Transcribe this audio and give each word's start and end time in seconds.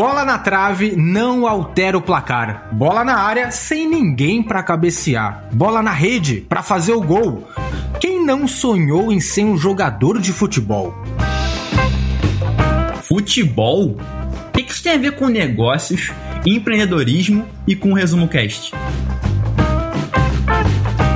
Bola 0.00 0.24
na 0.24 0.38
trave 0.38 0.96
não 0.96 1.46
altera 1.46 1.98
o 1.98 2.00
placar. 2.00 2.70
Bola 2.72 3.04
na 3.04 3.16
área 3.16 3.50
sem 3.50 3.86
ninguém 3.86 4.42
para 4.42 4.62
cabecear. 4.62 5.44
Bola 5.52 5.82
na 5.82 5.92
rede 5.92 6.40
para 6.40 6.62
fazer 6.62 6.94
o 6.94 7.02
gol. 7.02 7.46
Quem 8.00 8.24
não 8.24 8.48
sonhou 8.48 9.12
em 9.12 9.20
ser 9.20 9.44
um 9.44 9.58
jogador 9.58 10.18
de 10.18 10.32
futebol? 10.32 10.94
Futebol? 13.02 13.98
O 14.48 14.52
que 14.52 14.72
isso 14.72 14.82
tem 14.82 14.94
a 14.94 14.96
ver 14.96 15.16
com 15.16 15.28
negócios, 15.28 16.10
empreendedorismo 16.46 17.46
e 17.66 17.76
com 17.76 17.90
o 17.92 17.94
Resumo 17.94 18.26
Cast? 18.26 18.72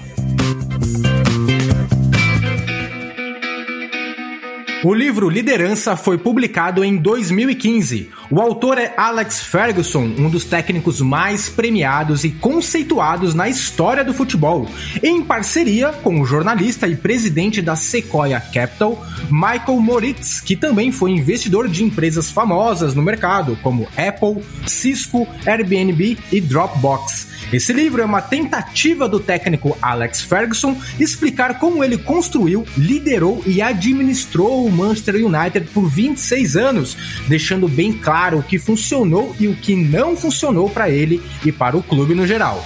O 4.83 4.94
livro 4.94 5.30
Liderança 5.30 5.95
foi 5.95 6.17
publicado 6.17 6.83
em 6.83 6.98
2015. 6.98 8.11
O 8.30 8.42
autor 8.42 8.77
é 8.77 8.94
Alex 8.98 9.42
Ferguson, 9.42 10.02
um 10.17 10.30
dos 10.30 10.44
técnicos 10.44 10.99
mais 10.99 11.48
premiados 11.48 12.26
e 12.26 12.32
conceituados 12.32 13.33
na 13.33 13.48
história 13.48 14.04
do 14.04 14.14
futebol, 14.14 14.67
em 15.02 15.23
parceria 15.23 15.94
com 15.94 16.20
o 16.20 16.26
jornalista 16.26 16.86
e 16.86 16.98
presidente 16.98 17.61
da 17.61 17.77
Sequoia 17.77 18.42
Capital, 18.42 19.02
Michael 19.32 19.80
Moritz, 19.80 20.42
que 20.42 20.58
também 20.58 20.92
foi 20.92 21.11
investidor 21.11 21.70
de 21.70 21.82
empresas 21.82 22.30
famosas 22.30 22.94
no 22.94 23.02
mercado, 23.02 23.58
como 23.64 23.88
Apple, 23.95 24.44
Cisco, 24.67 25.26
Airbnb 25.45 26.17
e 26.30 26.42
Dropbox. 26.42 27.33
Esse 27.53 27.71
livro 27.71 28.02
é 28.02 28.05
uma 28.05 28.19
tentativa 28.19 29.08
do 29.08 29.19
técnico 29.19 29.77
Alex 29.80 30.21
Ferguson 30.21 30.75
explicar 30.99 31.59
como 31.59 31.83
ele 31.83 31.99
construiu, 31.99 32.65
liderou 32.75 33.43
e 33.45 33.61
administrou 33.61 34.65
o 34.65 34.71
Manchester 34.71 35.15
United 35.23 35.67
por 35.71 35.87
26 35.87 36.58
anos, 36.58 36.97
deixando 37.27 37.67
bem 37.67 37.93
claro 37.93 38.39
o 38.39 38.43
que 38.43 38.58
funcionou 38.58 39.36
e 39.39 39.47
o 39.47 39.55
que 39.55 39.75
não 39.75 40.17
funcionou 40.17 40.67
para 40.67 40.89
ele 40.89 41.21
e 41.45 41.52
para 41.52 41.77
o 41.77 41.83
clube 41.83 42.15
no 42.15 42.25
geral. 42.25 42.65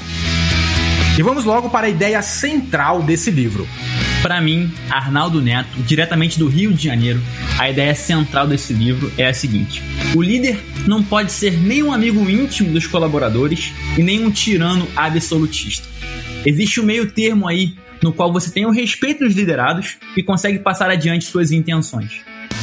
E 1.18 1.22
vamos 1.22 1.44
logo 1.44 1.70
para 1.70 1.88
a 1.88 1.90
ideia 1.90 2.22
central 2.22 3.02
desse 3.02 3.30
livro. 3.30 3.68
Para 4.22 4.40
mim, 4.40 4.72
Arnaldo 4.90 5.42
Neto, 5.42 5.82
diretamente 5.86 6.40
do 6.40 6.48
Rio 6.48 6.74
de 6.74 6.86
Janeiro, 6.86 7.22
a 7.60 7.70
ideia 7.70 7.94
central 7.94 8.48
desse 8.48 8.72
livro 8.72 9.12
é 9.18 9.28
a 9.28 9.34
seguinte: 9.34 9.84
o 10.16 10.22
líder 10.22 10.60
não 10.88 11.04
pode 11.04 11.32
ser 11.32 11.58
nem 11.58 11.84
um 11.84 11.92
amigo 11.92 12.30
íntimo 12.30 12.72
dos 12.72 12.88
colaboradores 12.88 13.72
e 13.98 14.04
nem 14.04 14.26
um 14.26 14.32
tirano 14.32 14.88
absolutista. 14.96 15.88
Existe 16.46 16.80
um 16.80 16.84
meio 16.84 17.12
termo 17.12 17.48
aí 17.48 17.74
no 18.02 18.14
qual 18.14 18.32
você 18.32 18.52
tem 18.52 18.66
o 18.66 18.72
respeito 18.72 19.24
dos 19.26 19.36
liderados 19.36 19.98
e 20.16 20.24
consegue 20.24 20.60
passar 20.60 20.90
adiante 20.90 21.26
suas 21.26 21.52
intenções. 21.52 22.22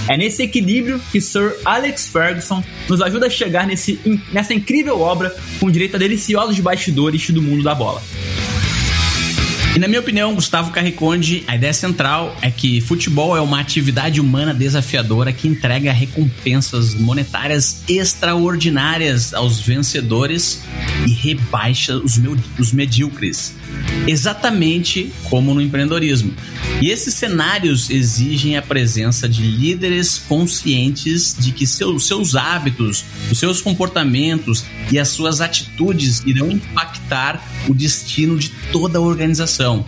É 0.08 0.16
nesse 0.16 0.42
equilíbrio 0.42 1.00
que 1.10 1.20
Sir 1.20 1.54
Alex 1.64 2.08
Ferguson 2.08 2.62
nos 2.88 3.00
ajuda 3.00 3.26
a 3.26 3.30
chegar 3.30 3.66
nesse, 3.66 3.98
nessa 4.32 4.52
incrível 4.52 5.00
obra 5.00 5.34
com 5.58 5.70
direito 5.70 5.96
a 5.96 5.98
deliciosos 5.98 6.58
bastidores 6.60 7.30
do 7.30 7.42
mundo 7.42 7.62
da 7.62 7.74
bola. 7.74 8.02
E 9.74 9.78
na 9.80 9.88
minha 9.88 9.98
opinião, 9.98 10.32
Gustavo 10.36 10.70
Carriconde, 10.70 11.42
a 11.48 11.56
ideia 11.56 11.72
central 11.72 12.36
é 12.40 12.48
que 12.48 12.80
futebol 12.80 13.36
é 13.36 13.40
uma 13.40 13.58
atividade 13.58 14.20
humana 14.20 14.54
desafiadora 14.54 15.32
que 15.32 15.48
entrega 15.48 15.92
recompensas 15.92 16.94
monetárias 16.94 17.82
extraordinárias 17.88 19.34
aos 19.34 19.60
vencedores 19.60 20.62
e 21.04 21.10
rebaixa 21.12 21.96
os, 21.96 22.20
os 22.56 22.72
medíocres. 22.72 23.52
Exatamente 24.06 25.10
como 25.24 25.54
no 25.54 25.60
empreendedorismo. 25.60 26.32
E 26.80 26.90
esses 26.90 27.14
cenários 27.14 27.88
exigem 27.88 28.56
a 28.56 28.62
presença 28.62 29.28
de 29.28 29.42
líderes 29.42 30.18
conscientes 30.18 31.34
de 31.38 31.52
que 31.52 31.66
seus, 31.66 32.06
seus 32.06 32.36
hábitos, 32.36 33.04
os 33.30 33.38
seus 33.38 33.60
comportamentos 33.60 34.64
e 34.90 34.98
as 34.98 35.08
suas 35.08 35.40
atitudes 35.40 36.22
irão 36.26 36.50
impactar 36.50 37.42
o 37.68 37.74
destino 37.74 38.38
de 38.38 38.50
toda 38.72 38.98
a 38.98 39.02
organização. 39.02 39.84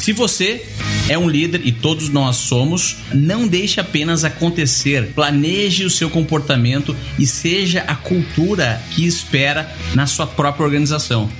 Se 0.00 0.12
você 0.12 0.64
é 1.08 1.16
um 1.16 1.28
líder 1.28 1.62
e 1.64 1.72
todos 1.72 2.08
nós 2.08 2.36
somos, 2.36 2.96
não 3.12 3.46
deixe 3.46 3.80
apenas 3.80 4.24
acontecer. 4.24 5.12
Planeje 5.14 5.84
o 5.84 5.90
seu 5.90 6.10
comportamento 6.10 6.94
e 7.18 7.26
seja 7.26 7.80
a 7.86 7.94
cultura 7.94 8.82
que 8.90 9.06
espera 9.06 9.72
na 9.94 10.06
sua 10.06 10.26
própria 10.26 10.64
organização. 10.64 11.30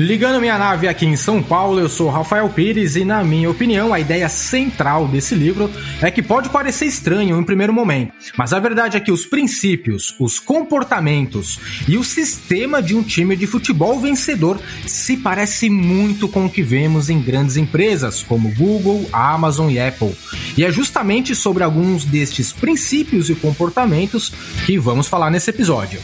Ligando 0.00 0.40
minha 0.40 0.56
nave 0.56 0.88
aqui 0.88 1.04
em 1.04 1.14
São 1.14 1.42
Paulo, 1.42 1.78
eu 1.78 1.86
sou 1.86 2.08
Rafael 2.08 2.48
Pires 2.48 2.96
e, 2.96 3.04
na 3.04 3.22
minha 3.22 3.50
opinião, 3.50 3.92
a 3.92 4.00
ideia 4.00 4.30
central 4.30 5.06
desse 5.06 5.34
livro 5.34 5.70
é 6.00 6.10
que 6.10 6.22
pode 6.22 6.48
parecer 6.48 6.86
estranho 6.86 7.38
em 7.38 7.44
primeiro 7.44 7.70
momento, 7.70 8.14
mas 8.34 8.54
a 8.54 8.58
verdade 8.58 8.96
é 8.96 9.00
que 9.00 9.12
os 9.12 9.26
princípios, 9.26 10.16
os 10.18 10.40
comportamentos 10.40 11.60
e 11.86 11.98
o 11.98 12.02
sistema 12.02 12.82
de 12.82 12.94
um 12.96 13.02
time 13.02 13.36
de 13.36 13.46
futebol 13.46 14.00
vencedor 14.00 14.58
se 14.86 15.18
parece 15.18 15.68
muito 15.68 16.26
com 16.28 16.46
o 16.46 16.50
que 16.50 16.62
vemos 16.62 17.10
em 17.10 17.20
grandes 17.20 17.58
empresas 17.58 18.22
como 18.22 18.54
Google, 18.54 19.06
Amazon 19.12 19.70
e 19.70 19.78
Apple. 19.78 20.16
E 20.56 20.64
é 20.64 20.72
justamente 20.72 21.34
sobre 21.34 21.62
alguns 21.62 22.06
destes 22.06 22.54
princípios 22.54 23.28
e 23.28 23.34
comportamentos 23.34 24.32
que 24.64 24.78
vamos 24.78 25.08
falar 25.08 25.30
nesse 25.30 25.50
episódio. 25.50 26.00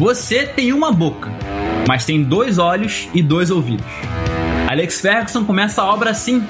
Você 0.00 0.46
tem 0.46 0.72
uma 0.72 0.90
boca, 0.90 1.30
mas 1.86 2.06
tem 2.06 2.22
dois 2.22 2.56
olhos 2.56 3.06
e 3.12 3.22
dois 3.22 3.50
ouvidos. 3.50 3.84
Alex 4.66 4.98
Ferguson 4.98 5.44
começa 5.44 5.82
a 5.82 5.92
obra 5.92 6.08
assim, 6.08 6.42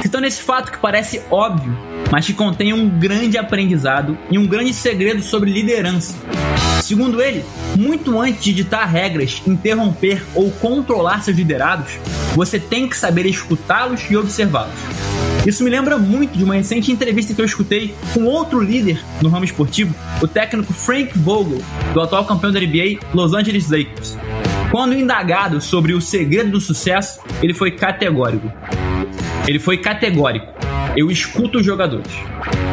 citando 0.00 0.26
esse 0.26 0.40
fato 0.40 0.72
que 0.72 0.78
parece 0.78 1.20
óbvio, 1.30 1.76
mas 2.10 2.24
que 2.24 2.32
contém 2.32 2.72
um 2.72 2.88
grande 2.88 3.36
aprendizado 3.36 4.16
e 4.30 4.38
um 4.38 4.46
grande 4.46 4.72
segredo 4.72 5.22
sobre 5.22 5.50
liderança. 5.50 6.16
Segundo 6.80 7.20
ele, 7.20 7.44
muito 7.76 8.18
antes 8.18 8.42
de 8.42 8.54
ditar 8.54 8.86
regras, 8.86 9.42
interromper 9.46 10.24
ou 10.34 10.50
controlar 10.52 11.22
seus 11.22 11.36
liderados, 11.36 11.98
você 12.34 12.58
tem 12.58 12.88
que 12.88 12.96
saber 12.96 13.26
escutá-los 13.26 14.00
e 14.10 14.16
observá-los. 14.16 14.72
Isso 15.46 15.62
me 15.62 15.68
lembra 15.68 15.98
muito 15.98 16.38
de 16.38 16.42
uma 16.44 16.54
recente 16.54 16.90
entrevista 16.90 17.34
que 17.34 17.40
eu 17.40 17.44
escutei 17.44 17.94
com 18.14 18.24
outro 18.24 18.60
líder 18.60 19.02
no 19.20 19.28
ramo 19.28 19.44
esportivo, 19.44 19.94
o 20.22 20.26
técnico 20.26 20.72
Frank 20.72 21.18
Vogel, 21.18 21.60
do 21.92 22.00
atual 22.00 22.24
campeão 22.24 22.50
da 22.50 22.60
NBA 22.60 22.98
Los 23.12 23.34
Angeles 23.34 23.68
Lakers. 23.68 24.16
Quando 24.70 24.94
indagado 24.94 25.60
sobre 25.60 25.92
o 25.92 26.00
segredo 26.00 26.50
do 26.50 26.60
sucesso, 26.60 27.20
ele 27.42 27.52
foi 27.52 27.70
categórico. 27.70 28.50
Ele 29.46 29.58
foi 29.58 29.76
categórico. 29.76 30.52
Eu 30.96 31.10
escuto 31.10 31.58
os 31.58 31.66
jogadores. 31.66 32.10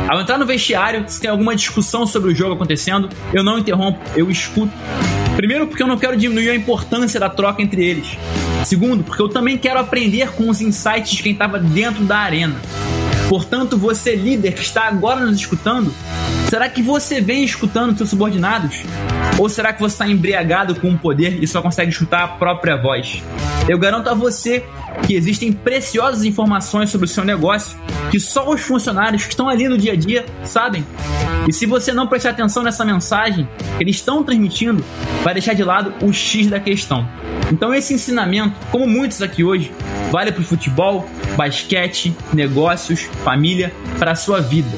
Ao 0.07 0.19
entrar 0.21 0.37
no 0.37 0.45
vestiário, 0.45 1.03
se 1.07 1.19
tem 1.19 1.29
alguma 1.29 1.55
discussão 1.55 2.07
sobre 2.07 2.31
o 2.31 2.35
jogo 2.35 2.55
acontecendo, 2.55 3.09
eu 3.33 3.43
não 3.43 3.59
interrompo, 3.59 3.99
eu 4.15 4.31
escuto. 4.31 4.71
Primeiro, 5.35 5.67
porque 5.67 5.83
eu 5.83 5.87
não 5.87 5.97
quero 5.97 6.15
diminuir 6.15 6.49
a 6.49 6.55
importância 6.55 7.19
da 7.19 7.29
troca 7.29 7.61
entre 7.61 7.83
eles. 7.83 8.17
Segundo, 8.65 9.03
porque 9.03 9.21
eu 9.21 9.29
também 9.29 9.57
quero 9.57 9.79
aprender 9.79 10.31
com 10.31 10.49
os 10.49 10.61
insights 10.61 11.11
de 11.11 11.23
quem 11.23 11.33
estava 11.33 11.59
dentro 11.59 12.03
da 12.03 12.17
arena. 12.17 12.55
Portanto, 13.27 13.77
você 13.77 14.15
líder 14.15 14.53
que 14.53 14.61
está 14.61 14.87
agora 14.87 15.25
nos 15.25 15.37
escutando, 15.37 15.93
será 16.51 16.67
que 16.67 16.81
você 16.81 17.21
vem 17.21 17.45
escutando 17.45 17.95
seus 17.95 18.09
subordinados? 18.09 18.83
Ou 19.39 19.47
será 19.47 19.71
que 19.71 19.79
você 19.79 19.95
está 19.95 20.05
embriagado 20.05 20.75
com 20.75 20.91
o 20.91 20.97
poder 20.97 21.41
e 21.41 21.47
só 21.47 21.61
consegue 21.61 21.91
escutar 21.91 22.25
a 22.25 22.27
própria 22.27 22.75
voz? 22.75 23.23
Eu 23.69 23.79
garanto 23.79 24.09
a 24.09 24.13
você 24.13 24.65
que 25.07 25.15
existem 25.15 25.53
preciosas 25.53 26.25
informações 26.25 26.89
sobre 26.89 27.05
o 27.05 27.07
seu 27.07 27.23
negócio 27.23 27.79
que 28.11 28.19
só 28.19 28.49
os 28.49 28.59
funcionários 28.59 29.23
que 29.23 29.29
estão 29.29 29.47
ali 29.47 29.69
no 29.69 29.77
dia 29.77 29.93
a 29.93 29.95
dia 29.95 30.25
sabem. 30.43 30.85
E 31.47 31.53
se 31.53 31.65
você 31.65 31.93
não 31.93 32.05
prestar 32.05 32.31
atenção 32.31 32.63
nessa 32.63 32.83
mensagem 32.83 33.47
que 33.77 33.83
eles 33.83 33.95
estão 33.95 34.21
transmitindo, 34.21 34.83
vai 35.23 35.33
deixar 35.33 35.53
de 35.53 35.63
lado 35.63 35.93
o 36.05 36.11
X 36.11 36.47
da 36.47 36.59
questão. 36.59 37.07
Então 37.49 37.73
esse 37.73 37.93
ensinamento, 37.93 38.59
como 38.69 38.85
muitos 38.85 39.21
aqui 39.21 39.41
hoje, 39.41 39.71
vale 40.11 40.33
para 40.33 40.41
o 40.41 40.45
futebol, 40.45 41.09
basquete, 41.37 42.13
negócios, 42.33 43.03
família, 43.23 43.73
para 43.97 44.11
a 44.11 44.15
sua 44.15 44.41
vida. 44.41 44.77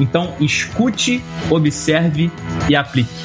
Então 0.00 0.34
escute, 0.40 1.22
observe 1.50 2.30
e 2.68 2.74
aplique. 2.74 3.24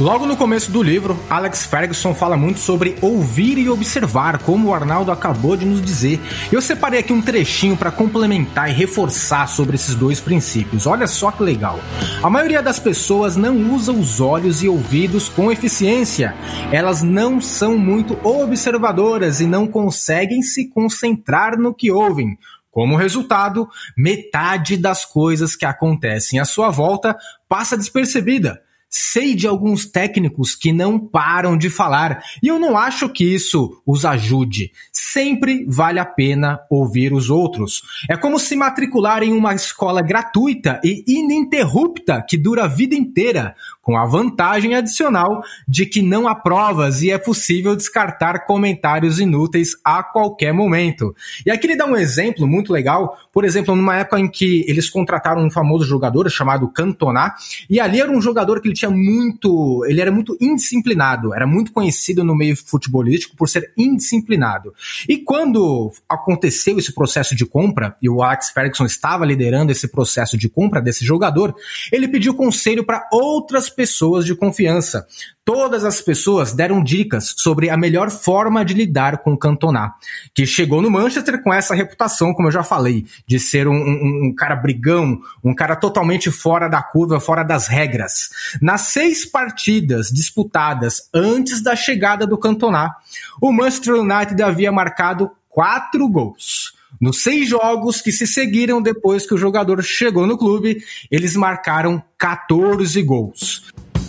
Logo 0.00 0.26
no 0.26 0.36
começo 0.36 0.72
do 0.72 0.82
livro, 0.82 1.16
Alex 1.30 1.66
Ferguson 1.66 2.12
fala 2.14 2.36
muito 2.36 2.58
sobre 2.58 2.96
ouvir 3.00 3.58
e 3.58 3.70
observar, 3.70 4.38
como 4.38 4.68
o 4.68 4.74
Arnaldo 4.74 5.12
acabou 5.12 5.56
de 5.56 5.64
nos 5.64 5.80
dizer. 5.80 6.20
Eu 6.50 6.60
separei 6.60 6.98
aqui 6.98 7.12
um 7.12 7.22
trechinho 7.22 7.76
para 7.76 7.92
complementar 7.92 8.68
e 8.68 8.72
reforçar 8.72 9.46
sobre 9.46 9.76
esses 9.76 9.94
dois 9.94 10.20
princípios. 10.20 10.84
Olha 10.84 11.06
só 11.06 11.30
que 11.30 11.44
legal. 11.44 11.78
A 12.20 12.28
maioria 12.28 12.60
das 12.60 12.80
pessoas 12.80 13.36
não 13.36 13.56
usa 13.72 13.92
os 13.92 14.20
olhos 14.20 14.64
e 14.64 14.68
ouvidos 14.68 15.28
com 15.28 15.50
eficiência. 15.50 16.34
Elas 16.72 17.00
não 17.00 17.40
são 17.40 17.78
muito 17.78 18.18
observadoras 18.26 19.40
e 19.40 19.46
não 19.46 19.64
conseguem 19.64 20.42
se 20.42 20.68
concentrar 20.70 21.56
no 21.56 21.72
que 21.72 21.92
ouvem. 21.92 22.36
Como 22.74 22.96
resultado, 22.96 23.68
metade 23.96 24.76
das 24.76 25.04
coisas 25.04 25.54
que 25.54 25.64
acontecem 25.64 26.40
à 26.40 26.44
sua 26.44 26.70
volta 26.70 27.16
passa 27.48 27.76
despercebida. 27.78 28.60
Sei 28.96 29.34
de 29.34 29.44
alguns 29.48 29.86
técnicos 29.86 30.54
que 30.54 30.72
não 30.72 31.00
param 31.00 31.58
de 31.58 31.68
falar 31.68 32.22
e 32.40 32.46
eu 32.46 32.60
não 32.60 32.78
acho 32.78 33.08
que 33.08 33.24
isso 33.24 33.82
os 33.84 34.04
ajude. 34.04 34.70
Sempre 34.92 35.66
vale 35.68 35.98
a 35.98 36.04
pena 36.04 36.60
ouvir 36.70 37.12
os 37.12 37.28
outros. 37.28 37.82
É 38.08 38.16
como 38.16 38.38
se 38.38 38.54
matricular 38.54 39.24
em 39.24 39.32
uma 39.32 39.52
escola 39.52 40.00
gratuita 40.00 40.80
e 40.84 41.02
ininterrupta 41.08 42.24
que 42.28 42.38
dura 42.38 42.66
a 42.66 42.68
vida 42.68 42.94
inteira, 42.94 43.56
com 43.84 43.98
a 43.98 44.06
vantagem 44.06 44.74
adicional 44.74 45.42
de 45.68 45.84
que 45.86 46.00
não 46.00 46.26
há 46.26 46.34
provas 46.34 47.02
e 47.02 47.10
é 47.10 47.18
possível 47.18 47.76
descartar 47.76 48.46
comentários 48.46 49.18
inúteis 49.18 49.76
a 49.84 50.02
qualquer 50.02 50.54
momento. 50.54 51.14
E 51.44 51.50
aqui 51.50 51.66
ele 51.66 51.76
dá 51.76 51.84
um 51.84 51.96
exemplo 51.96 52.46
muito 52.46 52.72
legal, 52.72 53.18
por 53.32 53.44
exemplo, 53.44 53.76
numa 53.76 53.96
época 53.96 54.18
em 54.18 54.28
que 54.28 54.64
eles 54.66 54.88
contrataram 54.88 55.44
um 55.44 55.50
famoso 55.50 55.84
jogador 55.84 56.30
chamado 56.30 56.68
Cantona, 56.68 57.34
e 57.68 57.78
ali 57.78 58.00
era 58.00 58.10
um 58.10 58.22
jogador 58.22 58.60
que 58.60 58.68
ele 58.68 58.74
tinha 58.74 58.83
muito, 58.88 59.84
ele 59.86 60.00
era 60.00 60.10
muito 60.10 60.36
indisciplinado, 60.40 61.34
era 61.34 61.46
muito 61.46 61.72
conhecido 61.72 62.24
no 62.24 62.34
meio 62.34 62.56
futebolístico 62.56 63.36
por 63.36 63.48
ser 63.48 63.72
indisciplinado. 63.76 64.72
E 65.08 65.18
quando 65.18 65.92
aconteceu 66.08 66.78
esse 66.78 66.94
processo 66.94 67.34
de 67.34 67.44
compra, 67.44 67.96
e 68.00 68.08
o 68.08 68.22
Alex 68.22 68.50
Ferguson 68.50 68.84
estava 68.84 69.24
liderando 69.24 69.72
esse 69.72 69.88
processo 69.88 70.36
de 70.36 70.48
compra 70.48 70.80
desse 70.80 71.04
jogador, 71.04 71.54
ele 71.90 72.08
pediu 72.08 72.34
conselho 72.34 72.84
para 72.84 73.08
outras 73.12 73.68
pessoas 73.68 74.24
de 74.24 74.34
confiança. 74.34 75.06
Todas 75.44 75.84
as 75.84 76.00
pessoas 76.00 76.54
deram 76.54 76.82
dicas 76.82 77.34
sobre 77.36 77.68
a 77.68 77.76
melhor 77.76 78.10
forma 78.10 78.64
de 78.64 78.72
lidar 78.72 79.18
com 79.18 79.34
o 79.34 79.38
Cantona, 79.38 79.92
que 80.32 80.46
chegou 80.46 80.80
no 80.80 80.90
Manchester 80.90 81.42
com 81.42 81.52
essa 81.52 81.74
reputação, 81.74 82.32
como 82.32 82.48
eu 82.48 82.52
já 82.52 82.62
falei, 82.62 83.04
de 83.26 83.38
ser 83.38 83.68
um, 83.68 83.74
um, 83.74 84.24
um 84.24 84.34
cara 84.34 84.56
brigão, 84.56 85.20
um 85.44 85.54
cara 85.54 85.76
totalmente 85.76 86.30
fora 86.30 86.66
da 86.66 86.82
curva, 86.82 87.20
fora 87.20 87.42
das 87.42 87.66
regras. 87.66 88.30
Nas 88.58 88.92
seis 88.92 89.26
partidas 89.26 90.08
disputadas 90.08 91.10
antes 91.12 91.62
da 91.62 91.76
chegada 91.76 92.26
do 92.26 92.38
Cantona, 92.38 92.96
o 93.38 93.52
Manchester 93.52 93.96
United 93.96 94.42
havia 94.42 94.72
marcado 94.72 95.30
quatro 95.50 96.08
gols. 96.08 96.72
Nos 96.98 97.22
seis 97.22 97.46
jogos 97.46 98.00
que 98.00 98.12
se 98.12 98.26
seguiram 98.26 98.80
depois 98.80 99.26
que 99.26 99.34
o 99.34 99.38
jogador 99.38 99.82
chegou 99.82 100.26
no 100.26 100.38
clube, 100.38 100.82
eles 101.10 101.36
marcaram 101.36 102.02
14 102.16 103.02
gols. 103.02 103.64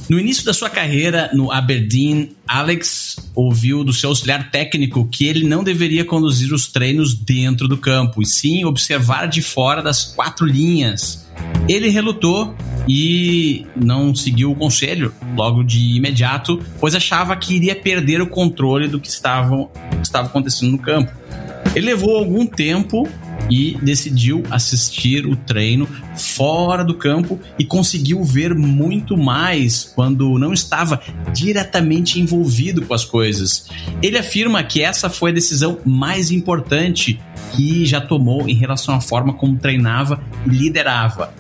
No 0.07 0.19
início 0.19 0.45
da 0.45 0.53
sua 0.53 0.69
carreira 0.69 1.31
no 1.33 1.51
Aberdeen, 1.51 2.29
Alex 2.47 3.15
ouviu 3.33 3.83
do 3.83 3.91
seu 3.91 4.09
auxiliar 4.09 4.51
técnico 4.51 5.07
que 5.11 5.25
ele 5.25 5.47
não 5.47 5.63
deveria 5.63 6.05
conduzir 6.05 6.53
os 6.53 6.67
treinos 6.67 7.15
dentro 7.15 7.67
do 7.67 7.75
campo, 7.75 8.21
e 8.21 8.25
sim 8.25 8.65
observar 8.65 9.25
de 9.25 9.41
fora 9.41 9.81
das 9.81 10.03
quatro 10.03 10.45
linhas. 10.45 11.25
Ele 11.67 11.89
relutou 11.89 12.55
e 12.87 13.65
não 13.75 14.13
seguiu 14.13 14.51
o 14.51 14.55
conselho 14.55 15.11
logo 15.35 15.63
de 15.63 15.95
imediato, 15.95 16.63
pois 16.79 16.93
achava 16.93 17.35
que 17.35 17.55
iria 17.55 17.75
perder 17.75 18.21
o 18.21 18.27
controle 18.27 18.87
do 18.87 18.99
que 18.99 19.09
estava, 19.09 19.67
acontecendo 20.13 20.71
no 20.71 20.77
campo. 20.77 21.11
Ele 21.75 21.87
levou 21.87 22.15
algum 22.15 22.45
tempo 22.45 23.09
e 23.49 23.77
decidiu 23.81 24.43
assistir 24.49 25.25
o 25.25 25.35
treino 25.35 25.87
fora 26.15 26.83
do 26.83 26.95
campo 26.95 27.39
e 27.57 27.65
conseguiu 27.65 28.23
ver 28.23 28.55
muito 28.55 29.17
mais 29.17 29.91
quando 29.95 30.37
não 30.37 30.53
estava 30.53 31.01
diretamente 31.33 32.19
envolvido 32.19 32.81
com 32.85 32.93
as 32.93 33.05
coisas. 33.05 33.67
Ele 34.01 34.17
afirma 34.17 34.63
que 34.63 34.81
essa 34.81 35.09
foi 35.09 35.31
a 35.31 35.33
decisão 35.33 35.79
mais 35.85 36.31
importante 36.31 37.19
que 37.55 37.85
já 37.85 38.01
tomou 38.01 38.47
em 38.47 38.55
relação 38.55 38.95
à 38.95 39.01
forma 39.01 39.33
como 39.33 39.57
treinava 39.57 40.21
e 40.45 40.49
liderava. 40.49 41.33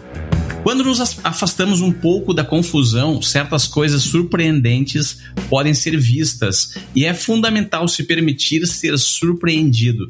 Quando 0.65 0.83
nos 0.83 0.99
afastamos 1.23 1.79
um 1.79 1.91
pouco 1.91 2.33
da 2.33 2.43
confusão, 2.43 3.21
certas 3.21 3.67
coisas 3.67 4.01
surpreendentes 4.01 5.19
podem 5.47 5.75
ser 5.75 5.95
vistas 5.95 6.73
e 6.95 7.05
é 7.05 7.13
fundamental 7.13 7.87
se 7.87 8.03
permitir 8.03 8.65
ser 8.65 8.97
surpreendido. 8.97 10.07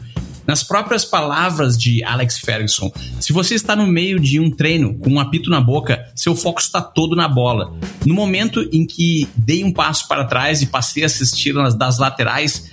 Nas 0.48 0.64
próprias 0.64 1.04
palavras 1.04 1.78
de 1.78 2.04
Alex 2.04 2.38
Ferguson, 2.38 2.92
se 3.20 3.34
você 3.34 3.56
está 3.56 3.76
no 3.76 3.88
meio 3.88 4.20
de 4.20 4.40
um 4.40 4.52
treino 4.52 4.94
com 4.96 5.10
um 5.12 5.20
apito 5.20 5.50
na 5.50 5.60
boca, 5.60 6.08
seu 6.16 6.36
foco 6.36 6.62
está 6.62 6.82
todo 6.82 7.16
na 7.16 7.28
bola. 7.28 7.74
No 8.06 8.14
momento 8.14 8.62
em 8.72 8.86
que 8.86 9.28
dei 9.36 9.64
um 9.64 9.72
passo 9.72 10.08
para 10.08 10.26
trás 10.26 10.62
e 10.62 10.68
passei 10.68 11.04
a 11.04 11.08
assistir 11.08 11.54
das 11.76 11.98
laterais, 11.98 12.70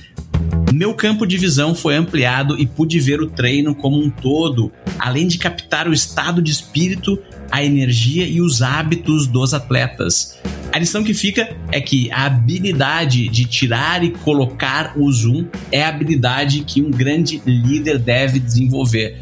meu 0.73 0.95
campo 0.95 1.27
de 1.27 1.39
visão 1.39 1.75
foi 1.75 1.97
ampliado 1.97 2.59
e 2.59 2.67
pude 2.67 3.01
ver 3.01 3.21
o 3.21 3.31
treino 3.31 3.75
como 3.75 3.99
um 3.99 4.11
todo, 4.11 4.71
além 4.99 5.27
de 5.27 5.39
captar 5.39 5.89
o 5.89 5.93
estado 5.93 6.43
de 6.43 6.51
espírito, 6.51 7.19
a 7.51 7.63
energia 7.63 8.27
e 8.27 8.41
os 8.41 8.63
hábitos 8.63 9.27
dos 9.27 9.55
atletas. 9.55 10.39
A 10.73 10.79
lição 10.79 11.05
que 11.05 11.13
fica 11.13 11.55
é 11.71 11.83
que 11.83 12.11
a 12.11 12.25
habilidade 12.25 13.29
de 13.29 13.45
tirar 13.45 14.03
e 14.03 14.11
colocar 14.11 14.99
o 14.99 15.13
zoom 15.13 15.47
é 15.71 15.85
a 15.85 15.91
habilidade 15.91 16.65
que 16.65 16.81
um 16.81 16.91
grande 16.91 17.43
líder 17.45 17.99
deve 17.99 18.39
desenvolver. 18.39 19.19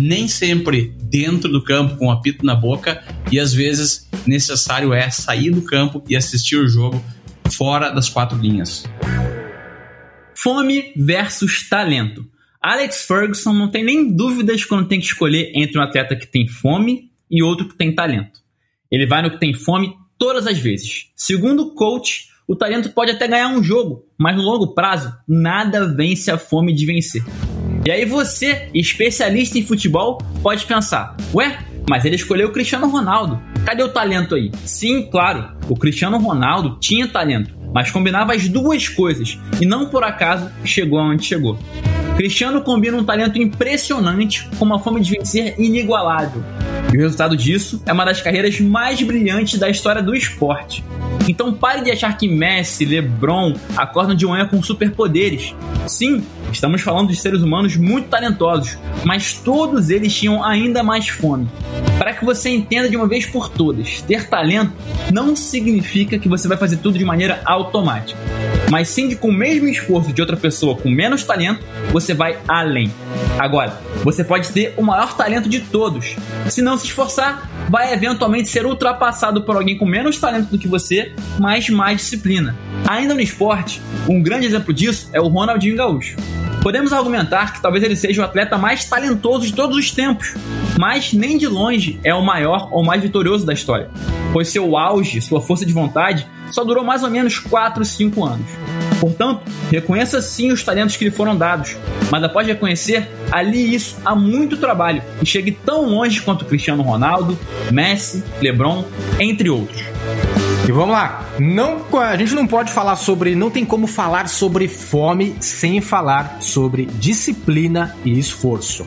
Nem 0.00 0.28
sempre 0.28 0.94
dentro 1.02 1.50
do 1.50 1.64
campo 1.64 1.96
com 1.96 2.06
o 2.06 2.10
apito 2.12 2.46
na 2.46 2.54
boca 2.54 3.02
e 3.32 3.40
às 3.40 3.52
vezes 3.52 4.08
necessário 4.24 4.92
é 4.92 5.10
sair 5.10 5.50
do 5.50 5.62
campo 5.62 6.00
e 6.08 6.14
assistir 6.14 6.56
o 6.56 6.68
jogo 6.68 7.04
fora 7.50 7.90
das 7.90 8.08
quatro 8.08 8.38
linhas. 8.38 8.84
Fome 10.36 10.92
versus 10.96 11.68
talento. 11.68 12.24
Alex 12.62 13.04
Ferguson 13.04 13.52
não 13.52 13.68
tem 13.68 13.82
nem 13.82 14.14
dúvidas 14.14 14.64
quando 14.64 14.86
tem 14.86 15.00
que 15.00 15.06
escolher 15.06 15.50
entre 15.56 15.76
um 15.76 15.82
atleta 15.82 16.14
que 16.14 16.26
tem 16.26 16.46
fome 16.46 17.10
e 17.28 17.42
outro 17.42 17.66
que 17.66 17.74
tem 17.74 17.92
talento. 17.92 18.44
Ele 18.88 19.06
vai 19.06 19.22
no 19.22 19.30
que 19.32 19.40
tem 19.40 19.52
fome 19.52 19.92
todas 20.24 20.46
as 20.46 20.58
vezes. 20.58 21.10
Segundo 21.14 21.64
o 21.64 21.74
coach, 21.74 22.30
o 22.48 22.56
talento 22.56 22.88
pode 22.88 23.10
até 23.10 23.28
ganhar 23.28 23.48
um 23.48 23.62
jogo, 23.62 24.06
mas 24.18 24.34
no 24.34 24.42
longo 24.42 24.68
prazo, 24.68 25.14
nada 25.28 25.86
vence 25.86 26.30
a 26.30 26.38
fome 26.38 26.72
de 26.72 26.86
vencer. 26.86 27.22
E 27.84 27.90
aí 27.90 28.06
você, 28.06 28.70
especialista 28.72 29.58
em 29.58 29.66
futebol, 29.66 30.16
pode 30.42 30.64
pensar: 30.64 31.14
ué, 31.34 31.58
mas 31.90 32.06
ele 32.06 32.16
escolheu 32.16 32.48
o 32.48 32.52
Cristiano 32.52 32.88
Ronaldo. 32.88 33.38
Cadê 33.66 33.82
o 33.82 33.90
talento 33.90 34.34
aí? 34.34 34.50
Sim, 34.64 35.10
claro, 35.10 35.58
o 35.68 35.76
Cristiano 35.76 36.16
Ronaldo 36.16 36.78
tinha 36.80 37.06
talento, 37.06 37.54
mas 37.74 37.90
combinava 37.90 38.32
as 38.32 38.48
duas 38.48 38.88
coisas 38.88 39.38
e 39.60 39.66
não 39.66 39.90
por 39.90 40.04
acaso 40.04 40.50
chegou 40.64 41.00
aonde 41.00 41.26
chegou. 41.26 41.58
Cristiano 42.16 42.62
combina 42.62 42.96
um 42.96 43.04
talento 43.04 43.38
impressionante 43.38 44.48
com 44.58 44.64
uma 44.64 44.78
fome 44.78 45.02
de 45.02 45.18
vencer 45.18 45.60
inigualável. 45.60 46.42
E 46.94 46.96
o 46.96 47.00
resultado 47.00 47.36
disso 47.36 47.82
é 47.84 47.92
uma 47.92 48.04
das 48.04 48.22
carreiras 48.22 48.60
mais 48.60 49.02
brilhantes 49.02 49.58
da 49.58 49.68
história 49.68 50.00
do 50.00 50.14
esporte. 50.14 50.84
Então 51.28 51.52
pare 51.52 51.82
de 51.82 51.90
achar 51.90 52.16
que 52.16 52.28
Messi, 52.28 52.84
LeBron 52.84 53.56
acordam 53.76 54.14
de 54.14 54.24
manhã 54.24 54.46
com 54.46 54.62
superpoderes. 54.62 55.56
Sim, 55.88 56.24
estamos 56.54 56.82
falando 56.82 57.08
de 57.08 57.16
seres 57.16 57.42
humanos 57.42 57.76
muito 57.76 58.08
talentosos, 58.08 58.78
mas 59.04 59.34
todos 59.34 59.90
eles 59.90 60.14
tinham 60.14 60.42
ainda 60.42 60.82
mais 60.82 61.08
fome. 61.08 61.48
Para 61.98 62.14
que 62.14 62.24
você 62.24 62.50
entenda 62.50 62.88
de 62.88 62.96
uma 62.96 63.06
vez 63.06 63.26
por 63.26 63.48
todas, 63.48 64.00
ter 64.02 64.28
talento 64.28 64.72
não 65.12 65.36
significa 65.36 66.18
que 66.18 66.28
você 66.28 66.48
vai 66.48 66.56
fazer 66.56 66.78
tudo 66.78 66.98
de 66.98 67.04
maneira 67.04 67.40
automática, 67.44 68.18
mas 68.70 68.88
sim 68.88 69.08
que 69.08 69.16
com 69.16 69.28
o 69.28 69.32
mesmo 69.32 69.68
esforço 69.68 70.12
de 70.12 70.20
outra 70.20 70.36
pessoa 70.36 70.76
com 70.76 70.88
menos 70.88 71.24
talento, 71.24 71.64
você 71.92 72.14
vai 72.14 72.38
além. 72.48 72.90
Agora, 73.38 73.78
você 74.04 74.22
pode 74.22 74.50
ter 74.50 74.74
o 74.76 74.82
maior 74.82 75.16
talento 75.16 75.48
de 75.48 75.60
todos. 75.60 76.16
Se 76.48 76.62
não 76.62 76.78
se 76.78 76.86
esforçar, 76.86 77.50
vai 77.68 77.92
eventualmente 77.92 78.48
ser 78.48 78.64
ultrapassado 78.64 79.42
por 79.42 79.56
alguém 79.56 79.76
com 79.76 79.84
menos 79.84 80.18
talento 80.18 80.50
do 80.50 80.58
que 80.58 80.68
você, 80.68 81.12
mas 81.38 81.68
mais 81.68 81.98
disciplina. 81.98 82.56
Ainda 82.86 83.14
no 83.14 83.20
esporte, 83.20 83.80
um 84.08 84.22
grande 84.22 84.46
exemplo 84.46 84.72
disso 84.72 85.08
é 85.12 85.20
o 85.20 85.28
Ronaldinho 85.28 85.76
Gaúcho. 85.76 86.16
Podemos 86.64 86.94
argumentar 86.94 87.52
que 87.52 87.60
talvez 87.60 87.84
ele 87.84 87.94
seja 87.94 88.22
o 88.22 88.24
atleta 88.24 88.56
mais 88.56 88.86
talentoso 88.86 89.46
de 89.46 89.52
todos 89.52 89.76
os 89.76 89.90
tempos, 89.90 90.34
mas 90.78 91.12
nem 91.12 91.36
de 91.36 91.46
longe 91.46 92.00
é 92.02 92.14
o 92.14 92.22
maior 92.22 92.70
ou 92.72 92.82
mais 92.82 93.02
vitorioso 93.02 93.44
da 93.44 93.52
história, 93.52 93.90
pois 94.32 94.48
seu 94.48 94.74
auge, 94.74 95.20
sua 95.20 95.42
força 95.42 95.66
de 95.66 95.74
vontade, 95.74 96.26
só 96.50 96.64
durou 96.64 96.82
mais 96.82 97.02
ou 97.02 97.10
menos 97.10 97.38
4, 97.38 97.84
5 97.84 98.24
anos. 98.24 98.46
Portanto, 98.98 99.42
reconheça 99.70 100.22
sim 100.22 100.52
os 100.52 100.64
talentos 100.64 100.96
que 100.96 101.04
lhe 101.04 101.10
foram 101.10 101.36
dados, 101.36 101.76
mas 102.10 102.24
após 102.24 102.46
reconhecer, 102.46 103.10
ali 103.30 103.74
isso 103.74 103.98
há 104.02 104.14
muito 104.14 104.56
trabalho 104.56 105.02
e 105.20 105.26
chegue 105.26 105.50
tão 105.50 105.90
longe 105.90 106.22
quanto 106.22 106.46
Cristiano 106.46 106.82
Ronaldo, 106.82 107.38
Messi, 107.70 108.24
LeBron, 108.40 108.86
entre 109.20 109.50
outros. 109.50 109.93
E 110.66 110.72
vamos 110.72 110.92
lá. 110.92 111.22
Não, 111.38 111.82
a 111.98 112.16
gente 112.16 112.34
não 112.34 112.46
pode 112.46 112.72
falar 112.72 112.96
sobre. 112.96 113.34
Não 113.34 113.50
tem 113.50 113.66
como 113.66 113.86
falar 113.86 114.28
sobre 114.28 114.66
fome 114.66 115.36
sem 115.38 115.80
falar 115.80 116.38
sobre 116.40 116.86
disciplina 116.86 117.94
e 118.02 118.18
esforço. 118.18 118.86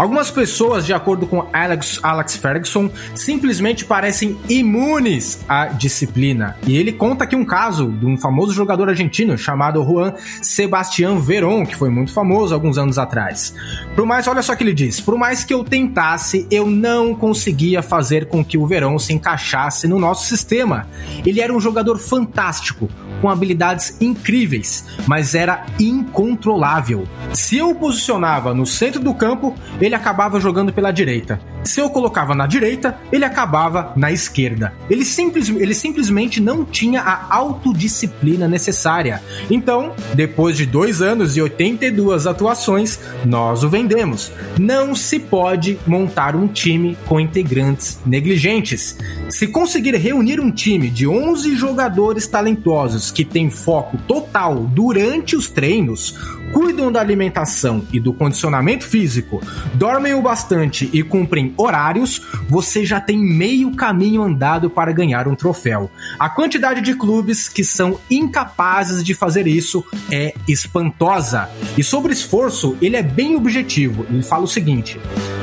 Algumas 0.00 0.30
pessoas, 0.30 0.86
de 0.86 0.94
acordo 0.94 1.26
com 1.26 1.46
Alex, 1.52 2.00
Alex 2.02 2.34
Ferguson, 2.36 2.90
simplesmente 3.14 3.84
parecem 3.84 4.34
imunes 4.48 5.44
à 5.46 5.66
disciplina. 5.66 6.56
E 6.66 6.74
ele 6.78 6.90
conta 6.90 7.24
aqui 7.24 7.36
um 7.36 7.44
caso 7.44 7.90
de 7.90 8.06
um 8.06 8.16
famoso 8.16 8.54
jogador 8.54 8.88
argentino 8.88 9.36
chamado 9.36 9.84
Juan 9.84 10.14
Sebastián 10.40 11.18
Verón, 11.18 11.66
que 11.66 11.76
foi 11.76 11.90
muito 11.90 12.14
famoso 12.14 12.54
alguns 12.54 12.78
anos 12.78 12.96
atrás. 12.96 13.54
Por 13.94 14.06
mais, 14.06 14.26
olha 14.26 14.40
só 14.40 14.54
o 14.54 14.56
que 14.56 14.64
ele 14.64 14.72
diz: 14.72 15.02
por 15.02 15.18
mais 15.18 15.44
que 15.44 15.52
eu 15.52 15.62
tentasse, 15.62 16.46
eu 16.50 16.66
não 16.66 17.14
conseguia 17.14 17.82
fazer 17.82 18.24
com 18.24 18.42
que 18.42 18.56
o 18.56 18.66
Verón 18.66 18.98
se 18.98 19.12
encaixasse 19.12 19.86
no 19.86 19.98
nosso 19.98 20.26
sistema. 20.26 20.86
Ele 21.26 21.42
era 21.42 21.52
um 21.52 21.60
jogador 21.60 21.98
fantástico, 21.98 22.88
com 23.20 23.28
habilidades 23.28 24.00
incríveis, 24.00 24.86
mas 25.06 25.34
era 25.34 25.66
incontrolável. 25.78 27.06
Se 27.34 27.58
eu 27.58 27.68
o 27.68 27.74
posicionava 27.74 28.54
no 28.54 28.64
centro 28.64 29.00
do 29.00 29.12
campo, 29.12 29.54
ele 29.78 29.89
acabava 29.94 30.40
jogando 30.40 30.72
pela 30.72 30.90
direita. 30.90 31.40
Se 31.62 31.80
eu 31.80 31.90
colocava 31.90 32.34
na 32.34 32.46
direita, 32.46 32.98
ele 33.12 33.24
acabava 33.24 33.92
na 33.96 34.10
esquerda. 34.10 34.72
Ele, 34.88 35.04
simples, 35.04 35.48
ele 35.48 35.74
simplesmente 35.74 36.40
não 36.40 36.64
tinha 36.64 37.00
a 37.02 37.34
autodisciplina 37.34 38.48
necessária. 38.48 39.22
Então, 39.50 39.92
depois 40.14 40.56
de 40.56 40.64
dois 40.64 41.02
anos 41.02 41.36
e 41.36 41.42
82 41.42 42.26
atuações, 42.26 42.98
nós 43.24 43.62
o 43.62 43.68
vendemos. 43.68 44.32
Não 44.58 44.94
se 44.94 45.18
pode 45.18 45.78
montar 45.86 46.34
um 46.34 46.48
time 46.48 46.96
com 47.06 47.20
integrantes 47.20 47.98
negligentes. 48.06 48.96
Se 49.28 49.46
conseguir 49.46 49.94
reunir 49.96 50.40
um 50.40 50.50
time 50.50 50.88
de 50.88 51.06
11 51.06 51.56
jogadores 51.56 52.26
talentosos 52.26 53.10
que 53.10 53.24
têm 53.24 53.50
foco 53.50 53.98
total 54.08 54.64
durante 54.64 55.36
os 55.36 55.48
treinos, 55.48 56.16
cuidam 56.52 56.90
da 56.90 57.00
alimentação 57.00 57.86
e 57.92 58.00
do 58.00 58.12
condicionamento 58.12 58.86
físico, 58.86 59.42
dormem 59.74 60.14
o 60.14 60.22
bastante 60.22 60.88
e 60.92 61.02
cumprem 61.02 61.54
horários, 61.56 62.22
você 62.48 62.84
já 62.84 63.00
tem 63.00 63.18
meio 63.18 63.74
caminho 63.74 64.22
andado 64.22 64.68
para 64.68 64.92
ganhar 64.92 65.28
um 65.28 65.34
troféu. 65.34 65.90
A 66.18 66.28
quantidade 66.28 66.80
de 66.80 66.94
clubes 66.94 67.48
que 67.48 67.64
são 67.64 67.98
incapazes 68.10 69.02
de 69.04 69.14
fazer 69.14 69.46
isso 69.46 69.84
é 70.10 70.34
espantosa. 70.48 71.48
E 71.76 71.82
sobre 71.82 72.12
esforço, 72.12 72.76
ele 72.80 72.96
é 72.96 73.02
bem 73.02 73.36
objetivo. 73.36 74.06
Ele 74.10 74.22
fala 74.22 74.44
o 74.44 74.48
seguinte: 74.48 75.00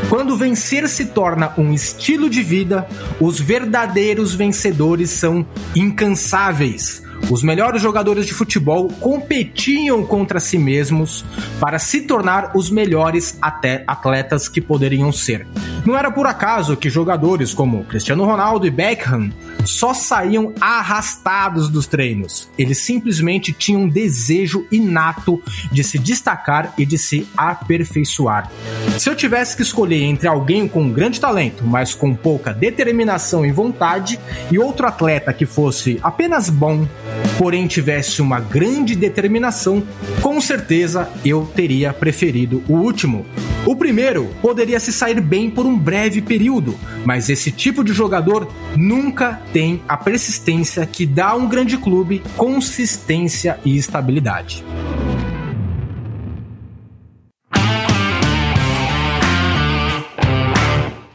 quando 0.09 0.37
vencer 0.37 0.87
se 0.87 1.05
torna 1.05 1.53
um 1.57 1.73
estilo 1.73 2.29
de 2.29 2.41
vida, 2.41 2.87
os 3.19 3.39
verdadeiros 3.39 4.33
vencedores 4.33 5.09
são 5.09 5.45
incansáveis. 5.75 7.06
Os 7.29 7.43
melhores 7.43 7.81
jogadores 7.81 8.25
de 8.25 8.33
futebol 8.33 8.87
competiam 9.01 10.05
contra 10.05 10.39
si 10.39 10.57
mesmos 10.57 11.25
para 11.59 11.77
se 11.77 12.01
tornar 12.01 12.51
os 12.55 12.69
melhores 12.69 13.37
até 13.41 13.83
atletas 13.85 14.47
que 14.47 14.61
poderiam 14.61 15.11
ser. 15.11 15.45
Não 15.85 15.97
era 15.97 16.09
por 16.09 16.25
acaso 16.25 16.77
que 16.77 16.89
jogadores 16.89 17.53
como 17.53 17.83
Cristiano 17.83 18.23
Ronaldo 18.23 18.65
e 18.65 18.71
Beckham 18.71 19.31
só 19.65 19.93
saíam 19.93 20.53
arrastados 20.59 21.69
dos 21.69 21.87
treinos. 21.87 22.49
Eles 22.57 22.79
simplesmente 22.79 23.53
tinham 23.53 23.83
um 23.83 23.89
desejo 23.89 24.65
inato 24.71 25.41
de 25.71 25.83
se 25.83 25.99
destacar 25.99 26.73
e 26.77 26.85
de 26.85 26.97
se 26.97 27.27
aperfeiçoar. 27.35 28.51
Se 28.97 29.09
eu 29.09 29.15
tivesse 29.15 29.55
que 29.55 29.61
escolher 29.61 30.03
entre 30.03 30.27
alguém 30.27 30.67
com 30.67 30.89
grande 30.89 31.19
talento, 31.19 31.63
mas 31.65 31.93
com 31.93 32.15
pouca 32.15 32.53
determinação 32.53 33.45
e 33.45 33.51
vontade, 33.51 34.19
e 34.51 34.57
outro 34.57 34.87
atleta 34.87 35.33
que 35.33 35.45
fosse 35.45 35.99
apenas 36.01 36.49
bom, 36.49 36.87
porém 37.37 37.67
tivesse 37.67 38.21
uma 38.21 38.39
grande 38.39 38.95
determinação, 38.95 39.83
com 40.21 40.39
certeza 40.41 41.09
eu 41.25 41.49
teria 41.55 41.93
preferido 41.93 42.63
o 42.67 42.73
último. 42.73 43.25
O 43.67 43.75
primeiro 43.75 44.33
poderia 44.41 44.79
se 44.79 44.93
sair 44.93 45.19
bem 45.19 45.49
por 45.49 45.65
um 45.65 45.77
breve 45.77 46.21
período, 46.21 46.79
mas 47.03 47.27
esse 47.27 47.51
tipo 47.51 47.83
de 47.83 47.91
jogador 47.91 48.47
nunca 48.77 49.41
tem 49.51 49.81
a 49.89 49.97
persistência 49.97 50.85
que 50.85 51.05
dá 51.05 51.31
a 51.31 51.35
um 51.35 51.49
grande 51.49 51.77
clube 51.77 52.23
consistência 52.37 53.59
e 53.65 53.75
estabilidade. 53.75 54.63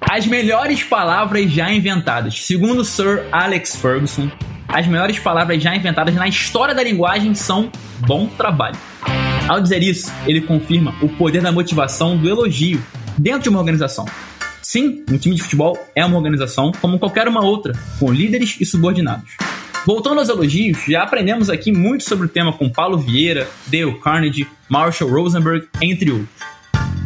As 0.03 0.27
melhores 0.27 0.83
palavras 0.83 1.51
já 1.51 1.73
inventadas. 1.73 2.45
Segundo 2.45 2.85
Sir 2.85 3.25
Alex 3.33 3.77
Ferguson, 3.77 4.31
as 4.69 4.87
melhores 4.87 5.19
palavras 5.19 5.63
já 5.63 5.75
inventadas 5.75 6.15
na 6.15 6.29
história 6.29 6.75
da 6.75 6.83
linguagem 6.83 7.35
são 7.35 7.73
bom 8.07 8.27
trabalho. 8.27 8.92
Ao 9.53 9.61
dizer 9.61 9.83
isso, 9.83 10.11
ele 10.27 10.41
confirma 10.41 10.95
o 11.03 11.09
poder 11.11 11.43
da 11.43 11.53
motivação 11.53 12.17
do 12.17 12.27
elogio 12.27 12.83
dentro 13.19 13.43
de 13.43 13.49
uma 13.51 13.59
organização. 13.59 14.07
Sim, 14.63 15.05
um 15.11 15.19
time 15.19 15.37
de 15.37 15.43
futebol 15.43 15.79
é 15.95 16.03
uma 16.07 16.17
organização 16.17 16.73
como 16.81 16.99
qualquer 16.99 17.29
uma 17.29 17.45
outra, 17.45 17.75
com 18.01 18.11
líderes 18.11 18.57
e 18.59 18.65
subordinados. 18.65 19.37
Voltando 19.85 20.21
aos 20.21 20.31
elogios, 20.31 20.79
já 20.89 21.03
aprendemos 21.03 21.51
aqui 21.51 21.71
muito 21.71 22.03
sobre 22.03 22.25
o 22.25 22.29
tema 22.31 22.51
com 22.55 22.71
Paulo 22.71 22.97
Vieira, 22.97 23.47
Dale 23.67 23.93
Carnegie, 24.01 24.49
Marshall 24.71 25.11
Rosenberg, 25.11 25.69
entre 25.83 26.13
outros. 26.13 26.31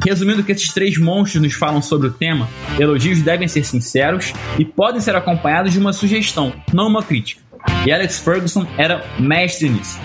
Resumindo 0.07 0.43
o 0.43 0.45
que 0.45 0.53
esses 0.53 0.73
três 0.73 0.97
monstros 0.97 1.43
nos 1.43 1.55
falam 1.55 1.83
sobre 1.83 2.07
o 2.07 2.13
tema, 2.13 2.49
elogios 2.79 3.23
devem 3.23 3.49
ser 3.49 3.65
sinceros 3.65 4.33
e 4.57 4.65
podem 4.65 5.01
ser 5.01 5.17
acompanhados 5.17 5.73
de 5.73 5.81
uma 5.81 5.93
sugestão, 5.93 6.53
não 6.73 6.87
uma 6.87 7.03
crítica. 7.03 7.43
E 7.85 7.91
Alex 7.91 8.21
Ferguson 8.21 8.65
era 8.79 9.05
mestre 9.19 9.69
nisso. 9.69 9.99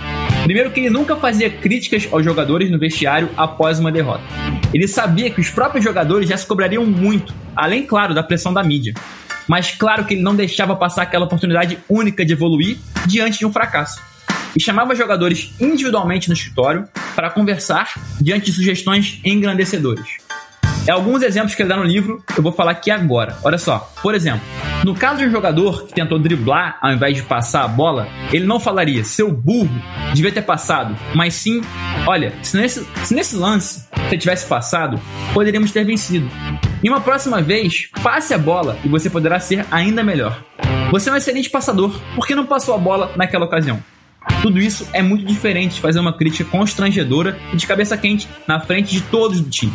Primeiro 0.44 0.72
que 0.72 0.80
ele 0.80 0.90
nunca 0.90 1.16
fazia 1.16 1.50
críticas 1.50 2.08
aos 2.12 2.26
jogadores 2.26 2.70
no 2.72 2.80
vestiário 2.80 3.30
após 3.38 3.80
uma 3.80 3.92
derrota. 3.92 4.24
Ele 4.74 4.88
sabia 4.88 5.30
que 5.30 5.40
os 5.40 5.50
próprios 5.50 5.84
jogadores 5.84 6.28
já 6.28 6.36
se 6.36 6.46
cobrariam 6.46 6.86
muito, 6.86 7.34
além, 7.56 7.86
claro, 7.86 8.14
da 8.14 8.24
pressão 8.24 8.54
da 8.54 8.64
mídia. 8.64 8.94
Mas 9.48 9.72
claro 9.72 10.06
que 10.06 10.14
ele 10.14 10.24
não 10.24 10.36
deixava 10.36 10.76
passar 10.76 11.04
aquela 11.04 11.26
oportunidade 11.26 11.78
única 11.90 12.26
de 12.26 12.34
evoluir 12.34 12.78
diante 13.06 13.40
de 13.40 13.46
um 13.46 13.52
fracasso. 13.52 14.02
E 14.56 14.62
chamava 14.62 14.96
jogadores 14.96 15.54
individualmente 15.60 16.28
no 16.28 16.34
escritório 16.34 16.88
para 17.16 17.30
conversar 17.30 17.94
diante 18.20 18.46
de 18.48 18.54
sugestões 18.54 19.20
engrandecedoras. 19.24 20.21
É 20.88 20.92
alguns 20.92 21.22
exemplos 21.22 21.54
que 21.54 21.62
ele 21.62 21.70
dá 21.70 21.78
no 21.78 21.84
livro, 21.84 22.24
eu 22.36 22.42
vou 22.42 22.52
falar 22.52 22.72
aqui 22.72 22.90
agora. 22.90 23.38
Olha 23.44 23.58
só, 23.58 23.92
por 24.02 24.16
exemplo, 24.16 24.42
no 24.84 24.96
caso 24.96 25.20
de 25.20 25.26
um 25.28 25.32
jogador 25.32 25.86
que 25.86 25.94
tentou 25.94 26.18
driblar 26.18 26.80
ao 26.82 26.92
invés 26.92 27.18
de 27.18 27.22
passar 27.22 27.64
a 27.64 27.68
bola, 27.68 28.08
ele 28.34 28.46
não 28.46 28.60
falaria, 28.60 29.04
seu 29.04 29.32
burro, 29.32 29.70
devia 30.14 30.32
ter 30.32 30.42
passado, 30.42 30.98
mas 31.14 31.36
sim, 31.36 31.62
olha, 32.08 32.34
se 32.42 32.58
nesse, 32.58 32.88
se 33.04 33.14
nesse 33.14 33.36
lance 33.36 33.88
você 34.10 34.18
tivesse 34.18 34.48
passado, 34.48 35.00
poderíamos 35.34 35.72
ter 35.72 35.86
vencido. 35.86 36.28
E 36.84 36.90
uma 36.90 37.00
próxima 37.00 37.42
vez, 37.42 37.90
passe 38.02 38.34
a 38.34 38.38
bola 38.38 38.78
e 38.84 38.88
você 38.88 39.08
poderá 39.08 39.40
ser 39.40 39.66
ainda 39.70 40.04
melhor. 40.04 40.44
Você 40.92 41.10
é 41.10 41.14
um 41.14 41.16
excelente 41.16 41.50
passador, 41.50 41.94
por 42.16 42.26
que 42.26 42.34
não 42.34 42.46
passou 42.46 42.74
a 42.74 42.78
bola 42.78 43.12
naquela 43.16 43.46
ocasião? 43.46 43.82
Tudo 44.42 44.60
isso 44.60 44.88
é 44.94 45.02
muito 45.02 45.26
diferente 45.26 45.76
de 45.76 45.82
fazer 45.82 46.00
uma 46.00 46.14
crítica 46.14 46.46
constrangedora 46.50 47.40
e 47.54 47.56
de 47.58 47.66
cabeça 47.66 47.98
quente 47.98 48.28
na 48.48 48.60
frente 48.60 48.92
de 48.92 49.02
todos 49.02 49.42
do 49.42 49.50
time. 49.50 49.74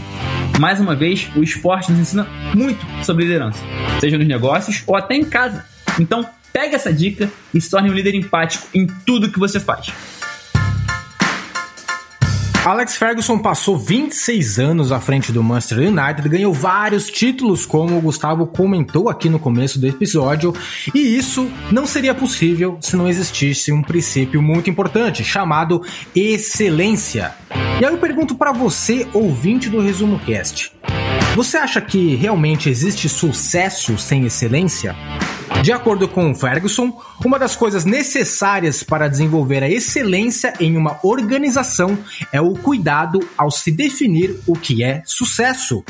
Mais 0.58 0.80
uma 0.80 0.94
vez, 0.94 1.28
o 1.36 1.42
esporte 1.42 1.90
nos 1.90 2.00
ensina 2.00 2.26
muito 2.54 2.84
sobre 3.04 3.24
liderança, 3.24 3.62
seja 4.00 4.16
nos 4.16 4.26
negócios 4.26 4.82
ou 4.86 4.96
até 4.96 5.14
em 5.14 5.24
casa. 5.24 5.64
Então, 5.98 6.26
pega 6.52 6.76
essa 6.76 6.92
dica 6.92 7.30
e 7.52 7.60
se 7.60 7.70
torne 7.70 7.90
um 7.90 7.92
líder 7.92 8.14
empático 8.14 8.66
em 8.72 8.86
tudo 9.04 9.30
que 9.30 9.38
você 9.38 9.60
faz. 9.60 9.92
Alex 12.66 12.96
Ferguson 12.96 13.38
passou 13.38 13.78
26 13.78 14.58
anos 14.58 14.90
à 14.90 14.98
frente 14.98 15.30
do 15.30 15.40
Manchester 15.40 15.86
United, 15.86 16.28
ganhou 16.28 16.52
vários 16.52 17.08
títulos, 17.08 17.64
como 17.64 17.96
o 17.96 18.00
Gustavo 18.00 18.44
comentou 18.44 19.08
aqui 19.08 19.28
no 19.28 19.38
começo 19.38 19.78
do 19.78 19.86
episódio, 19.86 20.52
e 20.92 21.16
isso 21.16 21.48
não 21.70 21.86
seria 21.86 22.12
possível 22.12 22.76
se 22.80 22.96
não 22.96 23.08
existisse 23.08 23.70
um 23.70 23.82
princípio 23.82 24.42
muito 24.42 24.68
importante 24.68 25.22
chamado 25.22 25.80
excelência. 26.12 27.36
E 27.80 27.84
aí 27.84 27.92
eu 27.92 27.98
pergunto 27.98 28.34
para 28.34 28.50
você, 28.50 29.06
ouvinte 29.12 29.70
do 29.70 29.80
Resumo 29.80 30.18
Cast, 30.18 30.72
você 31.36 31.58
acha 31.58 31.82
que 31.82 32.14
realmente 32.14 32.70
existe 32.70 33.10
sucesso 33.10 33.98
sem 33.98 34.24
excelência? 34.24 34.96
De 35.62 35.70
acordo 35.70 36.08
com 36.08 36.34
Ferguson, 36.34 36.98
uma 37.22 37.38
das 37.38 37.54
coisas 37.54 37.84
necessárias 37.84 38.82
para 38.82 39.06
desenvolver 39.06 39.62
a 39.62 39.68
excelência 39.68 40.54
em 40.58 40.78
uma 40.78 40.98
organização 41.02 41.98
é 42.32 42.40
o 42.40 42.54
cuidado 42.54 43.20
ao 43.36 43.50
se 43.50 43.70
definir 43.70 44.34
o 44.46 44.54
que 44.54 44.82
é 44.82 45.02
sucesso. 45.04 45.84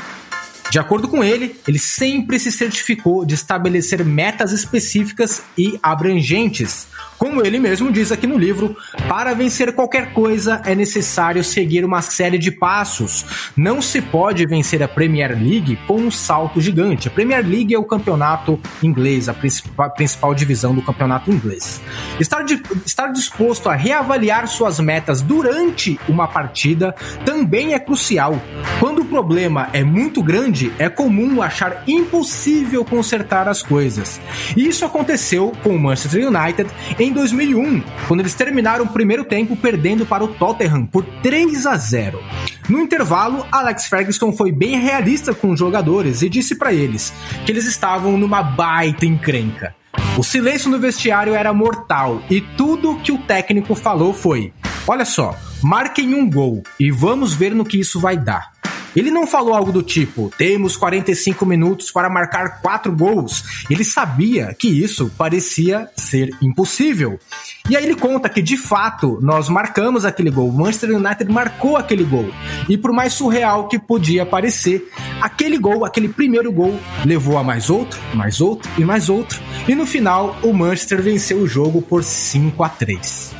De 0.70 0.78
acordo 0.78 1.08
com 1.08 1.22
ele, 1.22 1.54
ele 1.66 1.78
sempre 1.78 2.38
se 2.38 2.50
certificou 2.50 3.24
de 3.24 3.34
estabelecer 3.34 4.04
metas 4.04 4.52
específicas 4.52 5.42
e 5.56 5.78
abrangentes, 5.82 6.88
como 7.18 7.44
ele 7.44 7.58
mesmo 7.58 7.90
diz 7.90 8.12
aqui 8.12 8.26
no 8.26 8.36
livro, 8.36 8.76
para 9.08 9.32
vencer 9.32 9.72
qualquer 9.72 10.12
coisa 10.12 10.60
é 10.64 10.74
necessário 10.74 11.42
seguir 11.42 11.84
uma 11.84 12.02
série 12.02 12.36
de 12.36 12.50
passos. 12.50 13.24
Não 13.56 13.80
se 13.80 14.02
pode 14.02 14.44
vencer 14.46 14.82
a 14.82 14.88
Premier 14.88 15.30
League 15.30 15.78
com 15.86 15.96
um 15.96 16.10
salto 16.10 16.60
gigante. 16.60 17.08
A 17.08 17.10
Premier 17.10 17.46
League 17.46 17.74
é 17.74 17.78
o 17.78 17.84
campeonato 17.84 18.60
inglês, 18.82 19.28
a 19.28 19.34
principal, 19.34 20.34
divisão 20.34 20.74
do 20.74 20.82
campeonato 20.82 21.30
inglês. 21.30 21.80
Estar, 22.20 22.42
de, 22.42 22.62
estar 22.84 23.08
disposto 23.08 23.68
a 23.68 23.74
reavaliar 23.74 24.46
suas 24.46 24.78
metas 24.78 25.22
durante 25.22 25.98
uma 26.08 26.28
partida 26.28 26.94
também 27.24 27.72
é 27.72 27.78
crucial. 27.78 28.40
Quando 28.78 29.02
o 29.02 29.04
problema 29.04 29.68
é 29.72 29.82
muito 29.82 30.22
grande, 30.22 30.55
é 30.78 30.88
comum 30.88 31.42
achar 31.42 31.82
impossível 31.86 32.84
consertar 32.84 33.48
as 33.48 33.62
coisas. 33.62 34.20
E 34.56 34.66
isso 34.66 34.84
aconteceu 34.84 35.52
com 35.62 35.70
o 35.70 35.78
Manchester 35.78 36.26
United 36.26 36.70
em 36.98 37.12
2001, 37.12 37.82
quando 38.08 38.20
eles 38.20 38.34
terminaram 38.34 38.84
o 38.84 38.88
primeiro 38.88 39.24
tempo 39.24 39.56
perdendo 39.56 40.06
para 40.06 40.24
o 40.24 40.28
Tottenham 40.28 40.86
por 40.86 41.04
3 41.22 41.66
a 41.66 41.76
0. 41.76 42.22
No 42.68 42.80
intervalo, 42.80 43.46
Alex 43.52 43.86
Ferguson 43.86 44.32
foi 44.32 44.50
bem 44.50 44.80
realista 44.80 45.34
com 45.34 45.50
os 45.50 45.58
jogadores 45.58 46.22
e 46.22 46.28
disse 46.28 46.56
para 46.56 46.72
eles 46.72 47.12
que 47.44 47.52
eles 47.52 47.66
estavam 47.66 48.16
numa 48.16 48.42
baita 48.42 49.06
encrenca. 49.06 49.74
O 50.18 50.22
silêncio 50.22 50.70
no 50.70 50.78
vestiário 50.78 51.34
era 51.34 51.52
mortal 51.52 52.22
e 52.30 52.40
tudo 52.40 52.98
que 53.00 53.12
o 53.12 53.18
técnico 53.18 53.74
falou 53.74 54.12
foi: 54.12 54.52
Olha 54.88 55.04
só, 55.04 55.36
marquem 55.62 56.14
um 56.14 56.28
gol 56.28 56.62
e 56.78 56.90
vamos 56.90 57.34
ver 57.34 57.54
no 57.54 57.64
que 57.64 57.80
isso 57.80 58.00
vai 58.00 58.16
dar. 58.16 58.55
Ele 58.96 59.10
não 59.10 59.26
falou 59.26 59.54
algo 59.54 59.70
do 59.70 59.82
tipo: 59.82 60.32
temos 60.38 60.76
45 60.76 61.44
minutos 61.44 61.90
para 61.90 62.08
marcar 62.08 62.62
quatro 62.62 62.90
gols. 62.90 63.44
Ele 63.70 63.84
sabia 63.84 64.56
que 64.58 64.68
isso 64.68 65.12
parecia 65.16 65.88
ser 65.94 66.34
impossível. 66.40 67.20
E 67.68 67.76
aí 67.76 67.84
ele 67.84 67.94
conta 67.94 68.28
que 68.28 68.40
de 68.40 68.56
fato 68.56 69.18
nós 69.20 69.48
marcamos 69.48 70.04
aquele 70.04 70.30
gol. 70.30 70.48
O 70.48 70.52
Manchester 70.52 70.96
United 70.96 71.30
marcou 71.30 71.76
aquele 71.76 72.04
gol. 72.04 72.30
E 72.68 72.78
por 72.78 72.92
mais 72.92 73.12
surreal 73.12 73.68
que 73.68 73.78
podia 73.78 74.24
parecer, 74.24 74.90
aquele 75.20 75.58
gol, 75.58 75.84
aquele 75.84 76.08
primeiro 76.08 76.50
gol, 76.50 76.78
levou 77.04 77.36
a 77.36 77.44
mais 77.44 77.68
outro, 77.68 78.00
mais 78.14 78.40
outro 78.40 78.70
e 78.78 78.84
mais 78.84 79.08
outro. 79.08 79.40
E 79.68 79.74
no 79.74 79.84
final, 79.84 80.36
o 80.42 80.52
Manchester 80.52 81.02
venceu 81.02 81.38
o 81.38 81.46
jogo 81.46 81.82
por 81.82 82.02
5 82.02 82.62
a 82.62 82.68
3. 82.68 83.34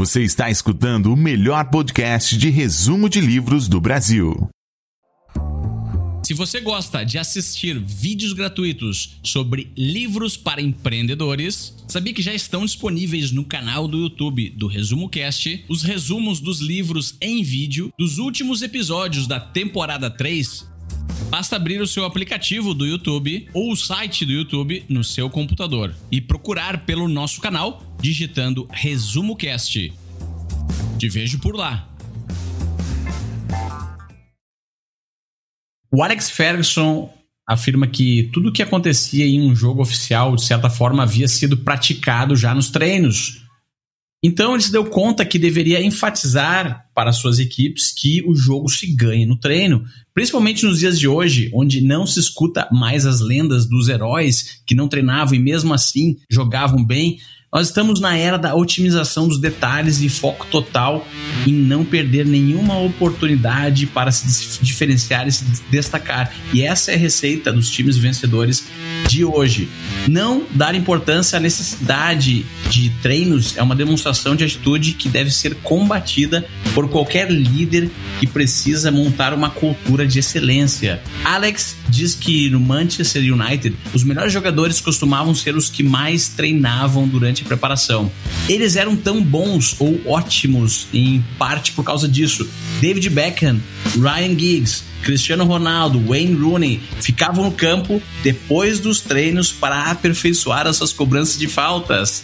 Você 0.00 0.22
está 0.22 0.48
escutando 0.48 1.12
o 1.12 1.16
melhor 1.16 1.62
podcast 1.68 2.34
de 2.38 2.48
resumo 2.48 3.06
de 3.06 3.20
livros 3.20 3.68
do 3.68 3.78
Brasil. 3.78 4.48
Se 6.24 6.32
você 6.32 6.58
gosta 6.58 7.04
de 7.04 7.18
assistir 7.18 7.78
vídeos 7.78 8.32
gratuitos 8.32 9.18
sobre 9.22 9.70
livros 9.76 10.38
para 10.38 10.62
empreendedores, 10.62 11.84
sabia 11.86 12.14
que 12.14 12.22
já 12.22 12.32
estão 12.32 12.64
disponíveis 12.64 13.30
no 13.30 13.44
canal 13.44 13.86
do 13.86 13.98
YouTube 13.98 14.48
do 14.48 14.68
Resumo 14.68 15.06
Cast 15.06 15.66
os 15.68 15.82
resumos 15.82 16.40
dos 16.40 16.60
livros 16.60 17.14
em 17.20 17.42
vídeo 17.42 17.92
dos 17.98 18.16
últimos 18.16 18.62
episódios 18.62 19.26
da 19.26 19.38
temporada 19.38 20.08
3 20.08 20.69
Basta 21.28 21.56
abrir 21.56 21.80
o 21.80 21.86
seu 21.86 22.04
aplicativo 22.04 22.74
do 22.74 22.86
YouTube 22.86 23.48
ou 23.54 23.72
o 23.72 23.76
site 23.76 24.26
do 24.26 24.32
YouTube 24.32 24.84
no 24.88 25.04
seu 25.04 25.30
computador 25.30 25.94
e 26.10 26.20
procurar 26.20 26.84
pelo 26.84 27.08
nosso 27.08 27.40
canal 27.40 27.82
digitando 28.00 28.68
Resumo 28.70 29.36
Cast. 29.36 29.92
Te 30.98 31.08
vejo 31.08 31.38
por 31.38 31.56
lá. 31.56 31.88
O 35.92 36.02
Alex 36.02 36.30
Ferguson 36.30 37.12
afirma 37.46 37.86
que 37.86 38.30
tudo 38.32 38.50
o 38.50 38.52
que 38.52 38.62
acontecia 38.62 39.26
em 39.26 39.40
um 39.42 39.56
jogo 39.56 39.82
oficial, 39.82 40.36
de 40.36 40.44
certa 40.44 40.70
forma, 40.70 41.02
havia 41.02 41.26
sido 41.26 41.56
praticado 41.56 42.36
já 42.36 42.54
nos 42.54 42.70
treinos. 42.70 43.42
Então 44.22 44.52
ele 44.52 44.62
se 44.62 44.70
deu 44.70 44.84
conta 44.84 45.24
que 45.24 45.38
deveria 45.38 45.82
enfatizar 45.82 46.86
para 46.94 47.12
suas 47.12 47.38
equipes 47.38 47.90
que 47.90 48.22
o 48.26 48.34
jogo 48.34 48.68
se 48.68 48.86
ganha 48.94 49.26
no 49.26 49.36
treino, 49.36 49.82
principalmente 50.12 50.66
nos 50.66 50.78
dias 50.78 50.98
de 50.98 51.08
hoje, 51.08 51.50
onde 51.54 51.80
não 51.80 52.06
se 52.06 52.20
escuta 52.20 52.68
mais 52.70 53.06
as 53.06 53.20
lendas 53.20 53.66
dos 53.66 53.88
heróis 53.88 54.60
que 54.66 54.74
não 54.74 54.88
treinavam 54.88 55.34
e 55.34 55.38
mesmo 55.38 55.72
assim 55.72 56.18
jogavam 56.28 56.84
bem. 56.84 57.18
Nós 57.52 57.66
estamos 57.66 57.98
na 57.98 58.16
era 58.16 58.38
da 58.38 58.54
otimização 58.54 59.26
dos 59.26 59.40
detalhes 59.40 60.00
e 60.02 60.08
foco 60.08 60.46
total 60.46 61.04
em 61.44 61.52
não 61.52 61.84
perder 61.84 62.24
nenhuma 62.24 62.78
oportunidade 62.78 63.86
para 63.86 64.12
se 64.12 64.62
diferenciar 64.62 65.26
e 65.26 65.32
se 65.32 65.44
destacar. 65.68 66.32
E 66.52 66.62
essa 66.62 66.92
é 66.92 66.94
a 66.94 66.98
receita 66.98 67.52
dos 67.52 67.68
times 67.68 67.96
vencedores 67.96 68.64
de 69.08 69.24
hoje. 69.24 69.68
Não 70.06 70.46
dar 70.52 70.76
importância 70.76 71.38
à 71.38 71.40
necessidade 71.40 72.46
de 72.68 72.90
treinos 73.02 73.56
é 73.56 73.62
uma 73.64 73.74
demonstração 73.74 74.36
de 74.36 74.44
atitude 74.44 74.92
que 74.92 75.08
deve 75.08 75.32
ser 75.32 75.56
combatida 75.56 76.46
por 76.72 76.88
qualquer 76.88 77.32
líder 77.32 77.90
que 78.20 78.28
precisa 78.28 78.92
montar 78.92 79.34
uma 79.34 79.50
cultura 79.50 80.06
de 80.06 80.20
excelência. 80.20 81.02
Alex 81.24 81.79
diz 81.90 82.14
que 82.14 82.48
no 82.48 82.60
Manchester 82.60 83.22
United 83.22 83.76
os 83.92 84.04
melhores 84.04 84.32
jogadores 84.32 84.80
costumavam 84.80 85.34
ser 85.34 85.56
os 85.56 85.68
que 85.68 85.82
mais 85.82 86.28
treinavam 86.28 87.06
durante 87.06 87.42
a 87.42 87.46
preparação. 87.46 88.10
Eles 88.48 88.76
eram 88.76 88.96
tão 88.96 89.22
bons 89.22 89.76
ou 89.78 90.00
ótimos 90.06 90.86
em 90.92 91.24
parte 91.38 91.72
por 91.72 91.84
causa 91.84 92.08
disso. 92.08 92.48
David 92.80 93.10
Beckham, 93.10 93.60
Ryan 93.94 94.38
Giggs, 94.38 94.84
Cristiano 95.02 95.44
Ronaldo, 95.44 96.00
Wayne 96.00 96.34
Rooney 96.34 96.80
ficavam 97.00 97.44
no 97.44 97.52
campo 97.52 98.02
depois 98.22 98.78
dos 98.78 99.00
treinos 99.00 99.50
para 99.50 99.90
aperfeiçoar 99.90 100.66
as 100.66 100.76
suas 100.76 100.92
cobranças 100.92 101.38
de 101.38 101.48
faltas. 101.48 102.22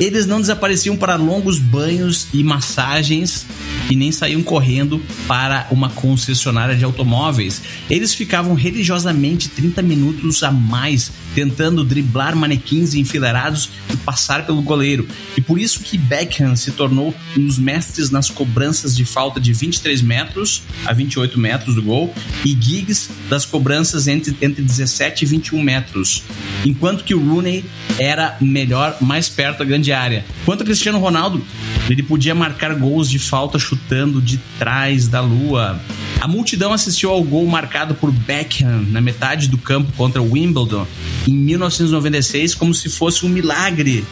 Eles 0.00 0.26
não 0.26 0.40
desapareciam 0.40 0.96
para 0.96 1.14
longos 1.14 1.58
banhos 1.58 2.26
e 2.32 2.42
massagens 2.42 3.46
e 3.88 3.94
nem 3.94 4.10
saíam 4.10 4.42
correndo 4.42 5.00
para 5.28 5.68
uma 5.70 5.88
concessionária 5.88 6.74
de 6.74 6.84
automóveis. 6.84 7.62
Eles 7.88 8.14
ficavam 8.14 8.54
religiosamente 8.54 9.48
30 9.48 9.82
minutos 9.82 10.42
a 10.42 10.50
mais 10.50 11.12
tentando 11.34 11.84
driblar 11.84 12.34
manequins 12.34 12.94
enfileirados 12.94 13.70
e 13.92 13.96
passar 13.98 14.46
pelo 14.46 14.62
goleiro. 14.62 15.06
E 15.36 15.40
por 15.40 15.58
isso 15.58 15.80
que 15.80 15.98
Beckham 15.98 16.56
se 16.56 16.72
tornou 16.72 17.14
um 17.36 17.44
dos 17.44 17.58
mestres 17.58 18.10
nas 18.10 18.30
cobranças 18.30 18.96
de 18.96 19.04
falta 19.04 19.40
de 19.40 19.52
23 19.52 20.00
metros 20.02 20.62
a 20.86 20.92
28 20.92 21.38
metros 21.38 21.74
do 21.74 21.82
gol 21.82 22.13
e 22.44 22.50
Giggs 22.50 23.10
das 23.28 23.44
cobranças 23.44 24.06
entre, 24.06 24.36
entre 24.40 24.62
17 24.62 25.24
e 25.24 25.26
21 25.26 25.62
metros. 25.62 26.22
Enquanto 26.64 27.04
que 27.04 27.14
o 27.14 27.20
Rooney 27.20 27.64
era 27.98 28.36
melhor 28.40 28.96
mais 29.00 29.28
perto 29.28 29.58
da 29.58 29.64
grande 29.64 29.92
área. 29.92 30.24
Quanto 30.44 30.62
a 30.62 30.66
Cristiano 30.66 30.98
Ronaldo, 30.98 31.44
ele 31.88 32.02
podia 32.02 32.34
marcar 32.34 32.74
gols 32.74 33.08
de 33.08 33.18
falta 33.18 33.58
chutando 33.58 34.20
de 34.20 34.38
trás 34.58 35.08
da 35.08 35.20
lua. 35.20 35.80
A 36.20 36.28
multidão 36.28 36.72
assistiu 36.72 37.10
ao 37.10 37.22
gol 37.22 37.46
marcado 37.46 37.94
por 37.94 38.10
Beckham 38.10 38.86
na 38.88 39.00
metade 39.00 39.48
do 39.48 39.58
campo 39.58 39.92
contra 39.92 40.22
Wimbledon 40.22 40.86
em 41.26 41.32
1996 41.32 42.54
como 42.54 42.74
se 42.74 42.88
fosse 42.88 43.26
um 43.26 43.28
milagre. 43.28 44.04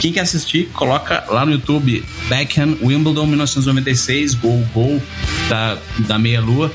Quem 0.00 0.12
quer 0.12 0.20
assistir, 0.20 0.68
coloca 0.72 1.24
lá 1.28 1.44
no 1.44 1.52
YouTube 1.52 2.04
Beckham 2.28 2.76
Wimbledon 2.80 3.26
1996, 3.26 4.34
gol, 4.34 4.64
gol 4.72 5.02
da, 5.48 5.76
da 6.06 6.18
meia-lua. 6.18 6.72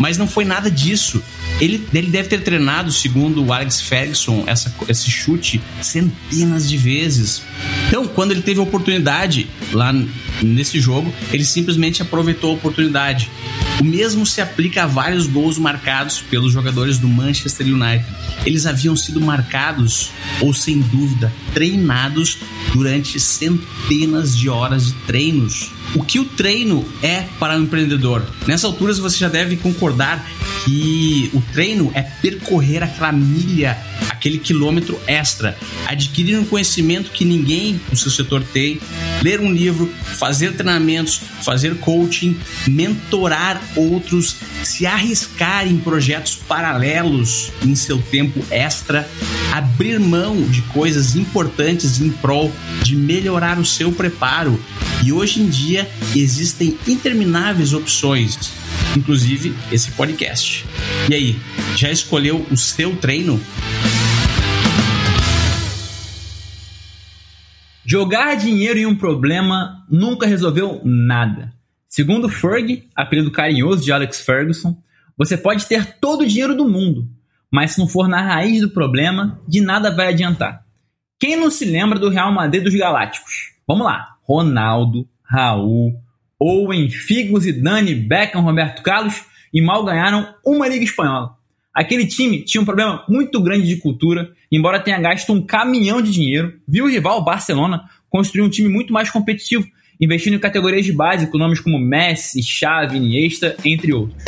Mas 0.00 0.18
não 0.18 0.28
foi 0.28 0.44
nada 0.44 0.70
disso. 0.70 1.22
Ele, 1.58 1.86
ele 1.94 2.08
deve 2.08 2.28
ter 2.28 2.42
treinado, 2.42 2.92
segundo 2.92 3.42
o 3.42 3.52
Alex 3.52 3.80
Ferguson, 3.80 4.44
essa, 4.46 4.74
esse 4.88 5.10
chute 5.10 5.60
centenas 5.80 6.68
de 6.68 6.76
vezes. 6.76 7.42
Então, 7.88 8.06
quando 8.06 8.32
ele 8.32 8.42
teve 8.42 8.60
a 8.60 8.62
oportunidade 8.62 9.48
lá 9.72 9.94
nesse 10.42 10.78
jogo, 10.78 11.12
ele 11.32 11.44
simplesmente 11.44 12.02
aproveitou 12.02 12.50
a 12.50 12.54
oportunidade. 12.54 13.30
O 13.78 13.84
mesmo 13.84 14.24
se 14.24 14.40
aplica 14.40 14.84
a 14.84 14.86
vários 14.86 15.26
gols 15.26 15.58
marcados 15.58 16.22
pelos 16.30 16.52
jogadores 16.52 16.98
do 16.98 17.08
Manchester 17.08 17.66
United. 17.66 18.06
Eles 18.46 18.64
haviam 18.64 18.96
sido 18.96 19.20
marcados, 19.20 20.10
ou 20.40 20.54
sem 20.54 20.80
dúvida, 20.80 21.32
treinados 21.52 22.38
durante 22.72 23.20
centenas 23.20 24.36
de 24.36 24.48
horas 24.48 24.86
de 24.86 24.94
treinos. 25.06 25.75
O 25.94 26.02
que 26.02 26.18
o 26.18 26.24
treino 26.24 26.86
é 27.02 27.24
para 27.38 27.58
o 27.58 27.62
empreendedor? 27.62 28.26
Nessa 28.46 28.66
altura 28.66 28.92
você 28.94 29.18
já 29.18 29.28
deve 29.28 29.56
concordar 29.56 30.24
que 30.64 31.30
o 31.32 31.40
treino 31.52 31.90
é 31.94 32.02
percorrer 32.02 32.82
aquela 32.82 33.12
milha, 33.12 33.78
aquele 34.08 34.38
quilômetro 34.38 35.00
extra, 35.06 35.56
adquirir 35.86 36.38
um 36.38 36.44
conhecimento 36.44 37.10
que 37.12 37.24
ninguém 37.24 37.80
no 37.88 37.96
seu 37.96 38.10
setor 38.10 38.42
tem, 38.42 38.80
ler 39.22 39.40
um 39.40 39.52
livro, 39.52 39.88
fazer 40.18 40.54
treinamentos, 40.54 41.20
fazer 41.42 41.76
coaching, 41.76 42.36
mentorar 42.66 43.62
outros, 43.76 44.36
se 44.64 44.86
arriscar 44.86 45.66
em 45.68 45.78
projetos 45.78 46.34
paralelos 46.34 47.52
em 47.64 47.74
seu 47.76 47.98
tempo 48.02 48.44
extra, 48.50 49.08
abrir 49.52 50.00
mão 50.00 50.42
de 50.42 50.62
coisas 50.62 51.14
importantes 51.14 52.00
em 52.00 52.10
prol 52.10 52.52
de 52.82 52.96
melhorar 52.96 53.58
o 53.58 53.64
seu 53.64 53.92
preparo. 53.92 54.60
E 55.04 55.12
hoje 55.12 55.40
em 55.40 55.48
dia 55.48 55.75
existem 56.14 56.78
intermináveis 56.86 57.72
opções 57.72 58.36
inclusive 58.96 59.54
esse 59.70 59.90
podcast. 59.92 60.64
E 61.10 61.14
aí, 61.14 61.36
já 61.76 61.90
escolheu 61.90 62.46
o 62.50 62.56
seu 62.56 62.96
treino? 62.96 63.40
Jogar 67.84 68.36
dinheiro 68.36 68.78
em 68.78 68.86
um 68.86 68.96
problema 68.96 69.84
nunca 69.88 70.26
resolveu 70.26 70.80
nada. 70.84 71.52
Segundo 71.88 72.28
Ferg, 72.28 72.88
apelido 72.96 73.30
carinhoso 73.30 73.84
de 73.84 73.92
Alex 73.92 74.20
Ferguson, 74.20 74.76
você 75.16 75.36
pode 75.36 75.66
ter 75.66 75.98
todo 75.98 76.22
o 76.22 76.26
dinheiro 76.26 76.56
do 76.56 76.68
mundo, 76.68 77.08
mas 77.50 77.72
se 77.72 77.78
não 77.78 77.86
for 77.86 78.08
na 78.08 78.20
raiz 78.20 78.60
do 78.60 78.70
problema, 78.70 79.40
de 79.46 79.60
nada 79.60 79.94
vai 79.94 80.08
adiantar. 80.08 80.64
Quem 81.18 81.36
não 81.36 81.50
se 81.50 81.64
lembra 81.64 81.98
do 81.98 82.10
Real 82.10 82.32
Madrid 82.32 82.62
dos 82.62 82.74
Galácticos? 82.74 83.54
Vamos 83.66 83.86
lá. 83.86 84.16
Ronaldo, 84.22 85.08
Raul, 85.26 85.94
Owen, 86.38 86.88
Figo, 86.90 87.38
Zidane, 87.40 87.94
Beckham, 87.94 88.42
Roberto 88.42 88.82
Carlos 88.82 89.22
e 89.52 89.60
mal 89.60 89.84
ganharam 89.84 90.34
uma 90.44 90.68
Liga 90.68 90.84
Espanhola. 90.84 91.36
Aquele 91.74 92.06
time 92.06 92.42
tinha 92.42 92.60
um 92.60 92.64
problema 92.64 93.04
muito 93.08 93.40
grande 93.40 93.66
de 93.66 93.76
cultura, 93.76 94.30
embora 94.50 94.80
tenha 94.80 94.98
gasto 94.98 95.32
um 95.32 95.42
caminhão 95.42 96.00
de 96.00 96.10
dinheiro, 96.10 96.54
viu 96.66 96.86
o 96.86 96.88
rival 96.88 97.22
Barcelona 97.22 97.84
construir 98.08 98.42
um 98.42 98.48
time 98.48 98.68
muito 98.68 98.92
mais 98.92 99.10
competitivo, 99.10 99.66
investindo 100.00 100.36
em 100.36 100.38
categorias 100.38 100.86
de 100.86 100.92
base 100.92 101.26
com 101.30 101.36
nomes 101.36 101.60
como 101.60 101.78
Messi, 101.78 102.42
Xavi, 102.42 102.96
Iniesta, 102.96 103.56
entre 103.64 103.92
outros. 103.92 104.24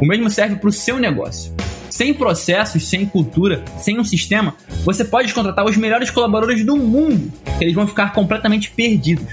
O 0.00 0.06
mesmo 0.06 0.30
serve 0.30 0.56
para 0.56 0.68
o 0.68 0.72
seu 0.72 0.98
negócio. 0.98 1.52
Sem 1.92 2.14
processos, 2.14 2.88
sem 2.88 3.04
cultura, 3.04 3.62
sem 3.76 4.00
um 4.00 4.04
sistema, 4.04 4.54
você 4.82 5.04
pode 5.04 5.34
contratar 5.34 5.62
os 5.66 5.76
melhores 5.76 6.08
colaboradores 6.08 6.64
do 6.64 6.74
mundo, 6.74 7.30
que 7.58 7.62
eles 7.62 7.74
vão 7.74 7.86
ficar 7.86 8.14
completamente 8.14 8.70
perdidos. 8.70 9.26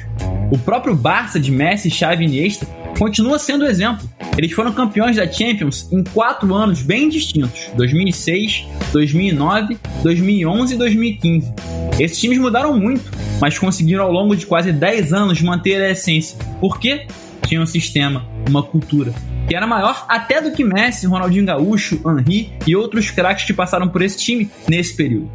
O 0.51 0.57
próprio 0.57 0.93
Barça 0.93 1.39
de 1.39 1.53
Messi, 1.53 1.89
Xavi 1.89 2.25
e 2.25 2.27
Iniesta 2.27 2.65
continua 2.97 3.39
sendo 3.39 3.65
exemplo. 3.65 4.05
Eles 4.37 4.51
foram 4.51 4.73
campeões 4.73 5.15
da 5.15 5.25
Champions 5.25 5.87
em 5.89 6.03
quatro 6.03 6.53
anos 6.53 6.81
bem 6.81 7.07
distintos: 7.07 7.69
2006, 7.77 8.65
2009, 8.91 9.77
2011 10.03 10.73
e 10.73 10.77
2015. 10.77 11.53
Esses 11.97 12.19
times 12.19 12.39
mudaram 12.39 12.77
muito, 12.77 13.09
mas 13.39 13.57
conseguiram 13.57 14.03
ao 14.03 14.11
longo 14.11 14.35
de 14.35 14.45
quase 14.45 14.73
10 14.73 15.13
anos 15.13 15.41
manter 15.41 15.81
a 15.81 15.91
essência. 15.91 16.37
Por 16.59 16.77
quê? 16.77 17.07
Tinha 17.47 17.61
um 17.61 17.65
sistema, 17.65 18.27
uma 18.49 18.61
cultura, 18.61 19.13
que 19.49 19.55
era 19.55 19.65
maior 19.65 20.05
até 20.07 20.39
do 20.39 20.51
que 20.51 20.63
Messi, 20.63 21.07
Ronaldinho 21.07 21.43
Gaúcho, 21.43 21.99
Henry 22.05 22.53
e 22.67 22.75
outros 22.75 23.09
craques 23.09 23.45
que 23.45 23.53
passaram 23.53 23.87
por 23.87 24.03
esse 24.03 24.15
time 24.15 24.49
nesse 24.67 24.95
período. 24.95 25.31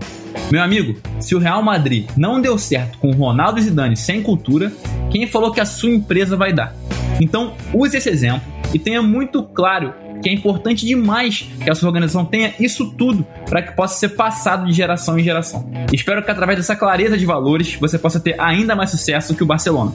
Meu 0.52 0.62
amigo, 0.62 0.96
se 1.18 1.34
o 1.34 1.38
Real 1.40 1.60
Madrid 1.64 2.08
não 2.16 2.40
deu 2.40 2.56
certo 2.56 2.96
com 2.98 3.10
Ronaldo 3.10 3.58
e 3.58 3.62
Zidane 3.62 3.96
sem 3.96 4.22
cultura, 4.22 4.72
quem 5.10 5.26
falou 5.26 5.50
que 5.50 5.60
a 5.60 5.66
sua 5.66 5.90
empresa 5.90 6.36
vai 6.36 6.52
dar? 6.52 6.76
Então, 7.20 7.54
use 7.72 7.96
esse 7.96 8.08
exemplo 8.08 8.42
e 8.72 8.78
tenha 8.78 9.02
muito 9.02 9.42
claro 9.42 9.92
que 10.22 10.28
é 10.28 10.32
importante 10.32 10.86
demais 10.86 11.48
que 11.62 11.68
a 11.68 11.74
sua 11.74 11.88
organização 11.88 12.24
tenha 12.24 12.54
isso 12.60 12.92
tudo 12.92 13.26
para 13.50 13.62
que 13.62 13.72
possa 13.72 13.98
ser 13.98 14.10
passado 14.10 14.64
de 14.64 14.72
geração 14.72 15.18
em 15.18 15.24
geração. 15.24 15.68
Espero 15.92 16.22
que 16.22 16.30
através 16.30 16.56
dessa 16.56 16.76
clareza 16.76 17.18
de 17.18 17.26
valores 17.26 17.74
você 17.80 17.98
possa 17.98 18.20
ter 18.20 18.40
ainda 18.40 18.76
mais 18.76 18.90
sucesso 18.90 19.34
que 19.34 19.42
o 19.42 19.46
Barcelona. 19.46 19.92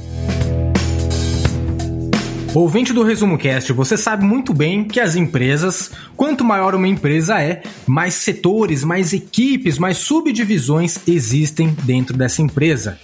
Ouvinte 2.56 2.92
do 2.92 3.04
Resumo 3.04 3.38
Cast, 3.38 3.72
você 3.74 3.96
sabe 3.96 4.26
muito 4.26 4.56
bem 4.56 4.84
que 4.84 5.00
as 5.00 5.16
empresas, 5.16 5.92
quanto 6.18 6.44
maior 6.44 6.74
uma 6.74 6.88
empresa 6.88 7.40
é, 7.40 7.62
mais 7.86 8.16
setores, 8.16 8.84
mais 8.84 9.14
equipes, 9.14 9.78
mais 9.78 9.98
subdivisões 9.98 10.98
existem 11.08 11.76
dentro 11.84 12.18
dessa 12.18 12.42
empresa. 12.42 12.98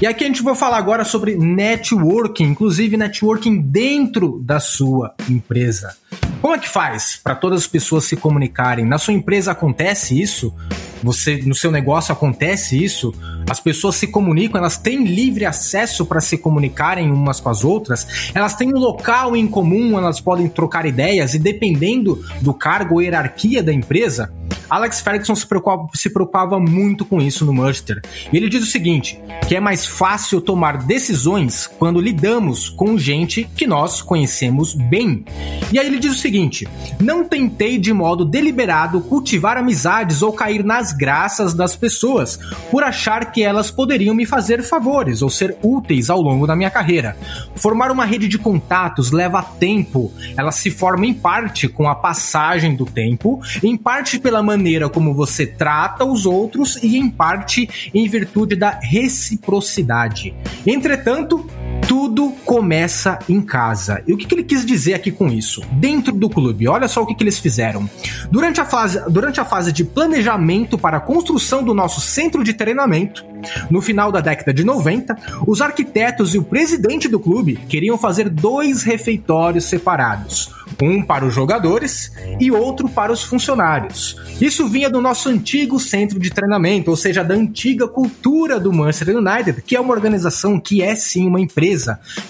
E 0.00 0.06
aqui 0.06 0.24
a 0.24 0.26
gente 0.26 0.42
vai 0.42 0.54
falar 0.54 0.78
agora 0.78 1.04
sobre 1.04 1.36
networking, 1.36 2.44
inclusive 2.44 2.96
networking 2.96 3.60
dentro 3.60 4.40
da 4.42 4.58
sua 4.58 5.14
empresa. 5.28 5.94
Como 6.40 6.54
é 6.54 6.58
que 6.58 6.70
faz 6.70 7.20
para 7.22 7.34
todas 7.34 7.60
as 7.60 7.66
pessoas 7.66 8.04
se 8.04 8.16
comunicarem? 8.16 8.86
Na 8.86 8.96
sua 8.96 9.12
empresa 9.12 9.52
acontece 9.52 10.18
isso? 10.18 10.54
Você 11.02 11.42
no 11.44 11.54
seu 11.54 11.70
negócio 11.70 12.14
acontece 12.14 12.82
isso? 12.82 13.12
As 13.48 13.60
pessoas 13.60 13.96
se 13.96 14.06
comunicam, 14.06 14.58
elas 14.58 14.78
têm 14.78 15.04
livre 15.04 15.44
acesso 15.44 16.06
para 16.06 16.22
se 16.22 16.38
comunicarem 16.38 17.12
umas 17.12 17.38
com 17.38 17.50
as 17.50 17.62
outras, 17.62 18.32
elas 18.34 18.54
têm 18.54 18.68
um 18.68 18.78
local 18.78 19.36
em 19.36 19.46
comum, 19.46 19.98
elas 19.98 20.18
podem 20.18 20.48
trocar 20.48 20.86
ideias 20.86 21.34
e 21.34 21.38
dependendo 21.38 22.24
do 22.40 22.54
cargo 22.54 22.94
ou 22.94 23.02
hierarquia 23.02 23.62
da 23.62 23.72
empresa, 23.72 24.32
Alex 24.70 25.00
Ferguson 25.00 25.34
se 25.34 25.44
preocupava, 25.44 25.88
se 25.94 26.08
preocupava, 26.08 26.60
muito 26.60 27.04
com 27.04 27.20
isso 27.20 27.44
no 27.44 27.52
Manchester. 27.52 28.00
E 28.32 28.36
ele 28.36 28.48
diz 28.48 28.62
o 28.62 28.70
seguinte: 28.70 29.20
que 29.48 29.56
é 29.56 29.60
mais 29.60 29.84
fácil 29.84 30.40
tomar 30.40 30.78
decisões 30.78 31.66
quando 31.66 32.00
lidamos 32.00 32.68
com 32.68 32.96
gente 32.96 33.50
que 33.56 33.66
nós 33.66 34.00
conhecemos 34.00 34.74
bem. 34.74 35.24
E 35.72 35.78
aí 35.78 35.86
ele 35.86 35.98
diz 35.98 36.12
o 36.12 36.18
seguinte: 36.18 36.68
não 37.00 37.24
tentei 37.24 37.78
de 37.78 37.92
modo 37.92 38.24
deliberado 38.24 39.00
cultivar 39.00 39.56
amizades 39.56 40.22
ou 40.22 40.32
cair 40.32 40.64
nas 40.64 40.92
graças 40.92 41.52
das 41.52 41.74
pessoas 41.74 42.38
por 42.70 42.84
achar 42.84 43.32
que 43.32 43.42
elas 43.42 43.72
poderiam 43.72 44.14
me 44.14 44.24
fazer 44.24 44.62
favores 44.62 45.20
ou 45.20 45.28
ser 45.28 45.56
úteis 45.62 46.08
ao 46.08 46.20
longo 46.20 46.46
da 46.46 46.54
minha 46.54 46.70
carreira. 46.70 47.16
Formar 47.56 47.90
uma 47.90 48.04
rede 48.04 48.28
de 48.28 48.38
contatos 48.38 49.10
leva 49.10 49.42
tempo. 49.42 50.12
Ela 50.36 50.52
se 50.52 50.70
forma 50.70 51.06
em 51.06 51.14
parte 51.14 51.66
com 51.66 51.88
a 51.88 51.94
passagem 51.94 52.76
do 52.76 52.84
tempo, 52.84 53.40
em 53.64 53.76
parte 53.76 54.18
pela 54.20 54.42
maneira 54.42 54.59
como 54.88 55.14
você 55.14 55.46
trata 55.46 56.04
os 56.04 56.26
outros 56.26 56.76
e 56.82 56.96
em 56.96 57.08
parte 57.08 57.90
em 57.94 58.08
virtude 58.08 58.56
da 58.56 58.78
reciprocidade. 58.80 60.34
Entretanto, 60.66 61.46
tudo 61.86 62.30
começa 62.44 63.18
em 63.28 63.40
casa. 63.40 64.02
E 64.06 64.12
o 64.12 64.16
que, 64.16 64.26
que, 64.26 64.34
ele 64.34 64.44
quis 64.44 64.64
dizer 64.64 64.94
aqui 64.94 65.10
com 65.10 65.28
isso? 65.28 65.62
Dentro 65.72 66.12
do 66.12 66.28
clube, 66.28 66.68
olha 66.68 66.88
só 66.88 67.02
o 67.02 67.06
que, 67.06 67.14
que 67.14 67.22
eles 67.22 67.38
fizeram. 67.38 67.88
Durante 68.30 68.60
a, 68.60 68.64
fase, 68.64 69.00
durante 69.08 69.40
a 69.40 69.44
fase 69.44 69.72
de 69.72 69.84
planejamento 69.84 70.78
para 70.78 70.98
a 70.98 71.00
construção 71.00 71.62
do 71.62 71.74
nosso 71.74 72.00
centro 72.00 72.42
de 72.42 72.52
treinamento, 72.54 73.24
no 73.70 73.80
final 73.80 74.12
da 74.12 74.20
década 74.20 74.52
de 74.52 74.64
90, 74.64 75.16
os 75.46 75.60
arquitetos 75.60 76.34
e 76.34 76.38
o 76.38 76.42
presidente 76.42 77.08
do 77.08 77.20
clube 77.20 77.56
queriam 77.68 77.96
fazer 77.96 78.28
dois 78.28 78.82
refeitórios 78.82 79.64
separados 79.64 80.60
um 80.82 81.02
para 81.02 81.24
os 81.24 81.34
jogadores 81.34 82.12
e 82.38 82.50
outro 82.50 82.88
para 82.88 83.12
os 83.12 83.22
funcionários. 83.22 84.16
Isso 84.40 84.68
vinha 84.68 84.88
do 84.88 85.00
nosso 85.00 85.28
antigo 85.28 85.78
centro 85.78 86.18
de 86.18 86.30
treinamento, 86.30 86.90
ou 86.90 86.96
seja, 86.96 87.22
da 87.22 87.34
antiga 87.34 87.88
cultura 87.88 88.58
do 88.58 88.72
Manchester 88.72 89.16
United, 89.16 89.62
que 89.62 89.76
é 89.76 89.80
uma 89.80 89.92
organização 89.92 90.58
que 90.58 90.82
é 90.82 90.94
sim 90.94 91.26
uma 91.26 91.40
empresa, 91.40 91.69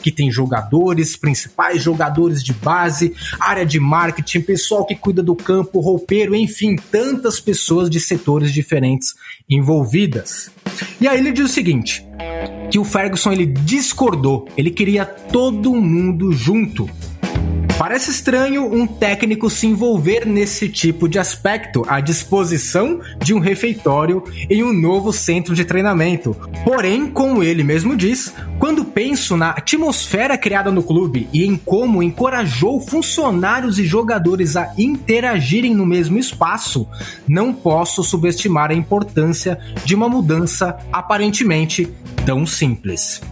que 0.03 0.11
tem 0.11 0.31
jogadores, 0.31 1.17
principais 1.17 1.83
jogadores 1.83 2.43
de 2.43 2.53
base, 2.53 3.15
área 3.41 3.65
de 3.65 3.81
marketing, 3.81 4.41
pessoal 4.41 4.85
que 4.85 4.95
cuida 4.95 5.23
do 5.23 5.35
campo, 5.35 5.81
roupeiro, 5.81 6.35
enfim, 6.35 6.77
tantas 6.77 7.41
pessoas 7.41 7.89
de 7.89 8.01
setores 8.01 8.53
diferentes 8.53 9.15
envolvidas. 9.49 10.51
E 11.01 11.09
aí 11.09 11.19
ele 11.19 11.33
diz 11.33 11.45
o 11.45 11.53
seguinte, 11.53 12.05
que 12.71 12.79
o 12.79 12.85
Ferguson 12.85 13.33
ele 13.33 13.47
discordou, 13.47 14.49
ele 14.57 14.71
queria 14.71 15.05
todo 15.05 15.75
mundo 15.75 16.33
junto. 16.33 16.89
Parece 17.81 18.11
estranho 18.11 18.71
um 18.71 18.87
técnico 18.87 19.49
se 19.49 19.67
envolver 19.67 20.27
nesse 20.27 20.69
tipo 20.69 21.09
de 21.09 21.19
aspecto, 21.19 21.83
à 21.89 21.99
disposição 21.99 23.01
de 23.25 23.33
um 23.33 23.39
refeitório 23.39 24.23
em 24.51 24.63
um 24.63 24.71
novo 24.71 25.15
centro 25.15 25.55
de 25.55 25.65
treinamento. 25.65 26.37
Porém, 26.63 27.07
como 27.07 27.43
ele 27.43 27.65
mesmo 27.65 27.97
diz, 27.97 28.35
quando 28.59 28.85
penso 28.85 29.35
na 29.35 29.53
atmosfera 29.53 30.37
criada 30.37 30.71
no 30.71 30.83
clube 30.83 31.27
e 31.33 31.43
em 31.43 31.57
como 31.57 32.03
encorajou 32.03 32.83
funcionários 32.83 33.79
e 33.79 33.87
jogadores 33.87 34.57
a 34.57 34.75
interagirem 34.77 35.75
no 35.75 35.87
mesmo 35.87 36.19
espaço, 36.19 36.87
não 37.27 37.51
posso 37.51 38.05
subestimar 38.05 38.71
a 38.71 38.75
importância 38.75 39.59
de 39.87 39.95
uma 39.95 40.07
mudança 40.07 40.77
aparentemente 40.93 41.89
tão 42.27 42.45
simples. 42.45 43.23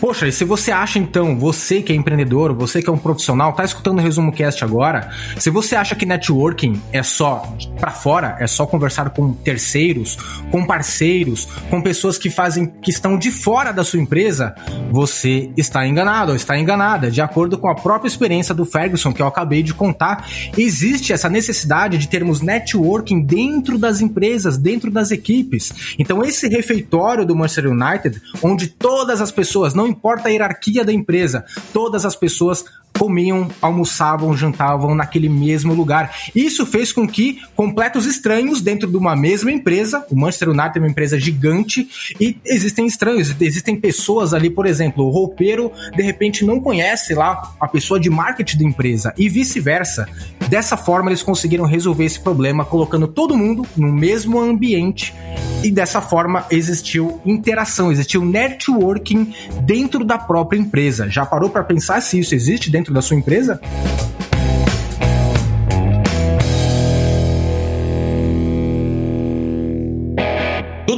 Poxa, 0.00 0.26
e 0.26 0.32
se 0.32 0.44
você 0.44 0.70
acha 0.70 0.98
então, 0.98 1.38
você 1.38 1.80
que 1.80 1.92
é 1.92 1.96
empreendedor, 1.96 2.52
você 2.54 2.82
que 2.82 2.90
é 2.90 2.92
um 2.92 2.98
profissional, 2.98 3.52
tá 3.52 3.64
escutando 3.64 3.98
o 3.98 4.02
Resumo 4.02 4.32
Cast 4.32 4.62
agora, 4.62 5.10
se 5.38 5.50
você 5.50 5.76
acha 5.76 5.94
que 5.94 6.04
networking 6.04 6.80
é 6.92 7.02
só 7.02 7.56
para 7.78 7.90
fora, 7.90 8.36
é 8.38 8.46
só 8.46 8.66
conversar 8.66 9.10
com 9.10 9.32
terceiros, 9.32 10.16
com 10.50 10.64
parceiros, 10.66 11.48
com 11.70 11.80
pessoas 11.80 12.18
que 12.18 12.30
fazem 12.30 12.66
que 12.66 12.90
estão 12.90 13.18
de 13.18 13.30
fora 13.30 13.72
da 13.72 13.84
sua 13.84 14.00
empresa, 14.00 14.54
você 14.90 15.50
está 15.56 15.86
enganado 15.86 16.32
ou 16.32 16.36
está 16.36 16.58
enganada. 16.58 17.10
De 17.10 17.20
acordo 17.20 17.58
com 17.58 17.68
a 17.68 17.74
própria 17.74 18.08
experiência 18.08 18.54
do 18.54 18.64
Ferguson 18.64 19.12
que 19.12 19.22
eu 19.22 19.26
acabei 19.26 19.62
de 19.62 19.74
contar, 19.74 20.28
existe 20.56 21.12
essa 21.12 21.28
necessidade 21.28 21.98
de 21.98 22.08
termos 22.08 22.40
networking 22.40 23.22
dentro 23.22 23.78
das 23.78 24.00
empresas, 24.00 24.56
dentro 24.56 24.90
das 24.90 25.10
equipes. 25.10 25.94
Então 25.98 26.22
esse 26.22 26.48
refeitório 26.48 27.24
do 27.24 27.34
Manchester 27.34 27.70
United, 27.70 28.20
onde 28.42 28.68
todas 28.68 29.20
as 29.20 29.30
pessoas 29.30 29.73
não 29.74 29.86
importa 29.86 30.28
a 30.28 30.30
hierarquia 30.30 30.84
da 30.84 30.92
empresa, 30.92 31.44
todas 31.72 32.04
as 32.04 32.16
pessoas 32.16 32.64
comiam, 32.98 33.48
almoçavam, 33.60 34.36
jantavam 34.36 34.94
naquele 34.94 35.28
mesmo 35.28 35.74
lugar. 35.74 36.14
Isso 36.34 36.64
fez 36.64 36.92
com 36.92 37.06
que 37.06 37.40
completos 37.54 38.06
estranhos 38.06 38.60
dentro 38.60 38.88
de 38.88 38.96
uma 38.96 39.16
mesma 39.16 39.50
empresa, 39.50 40.04
o 40.10 40.16
Manchester 40.16 40.50
United 40.50 40.78
é 40.78 40.80
uma 40.80 40.88
empresa 40.88 41.18
gigante 41.18 41.88
e 42.20 42.36
existem 42.44 42.86
estranhos, 42.86 43.34
existem 43.40 43.76
pessoas 43.76 44.32
ali, 44.32 44.48
por 44.48 44.66
exemplo, 44.66 45.04
o 45.04 45.10
roupeiro 45.10 45.70
de 45.94 46.02
repente 46.02 46.44
não 46.44 46.60
conhece 46.60 47.14
lá 47.14 47.54
a 47.60 47.68
pessoa 47.68 47.98
de 47.98 48.08
marketing 48.10 48.58
da 48.58 48.64
empresa 48.64 49.14
e 49.18 49.28
vice-versa. 49.28 50.08
Dessa 50.48 50.76
forma 50.76 51.10
eles 51.10 51.22
conseguiram 51.22 51.64
resolver 51.64 52.04
esse 52.04 52.20
problema 52.20 52.64
colocando 52.64 53.08
todo 53.08 53.36
mundo 53.36 53.66
no 53.76 53.92
mesmo 53.92 54.40
ambiente 54.40 55.14
e 55.62 55.70
dessa 55.70 56.00
forma 56.00 56.44
existiu 56.50 57.20
interação, 57.24 57.90
existiu 57.90 58.24
networking 58.24 59.32
dentro 59.62 60.04
da 60.04 60.18
própria 60.18 60.58
empresa. 60.58 61.08
Já 61.08 61.24
parou 61.24 61.48
para 61.48 61.64
pensar 61.64 62.00
se 62.02 62.18
isso 62.18 62.34
existe 62.34 62.70
dentro 62.70 62.83
da 62.92 63.00
sua 63.00 63.16
empresa? 63.16 63.60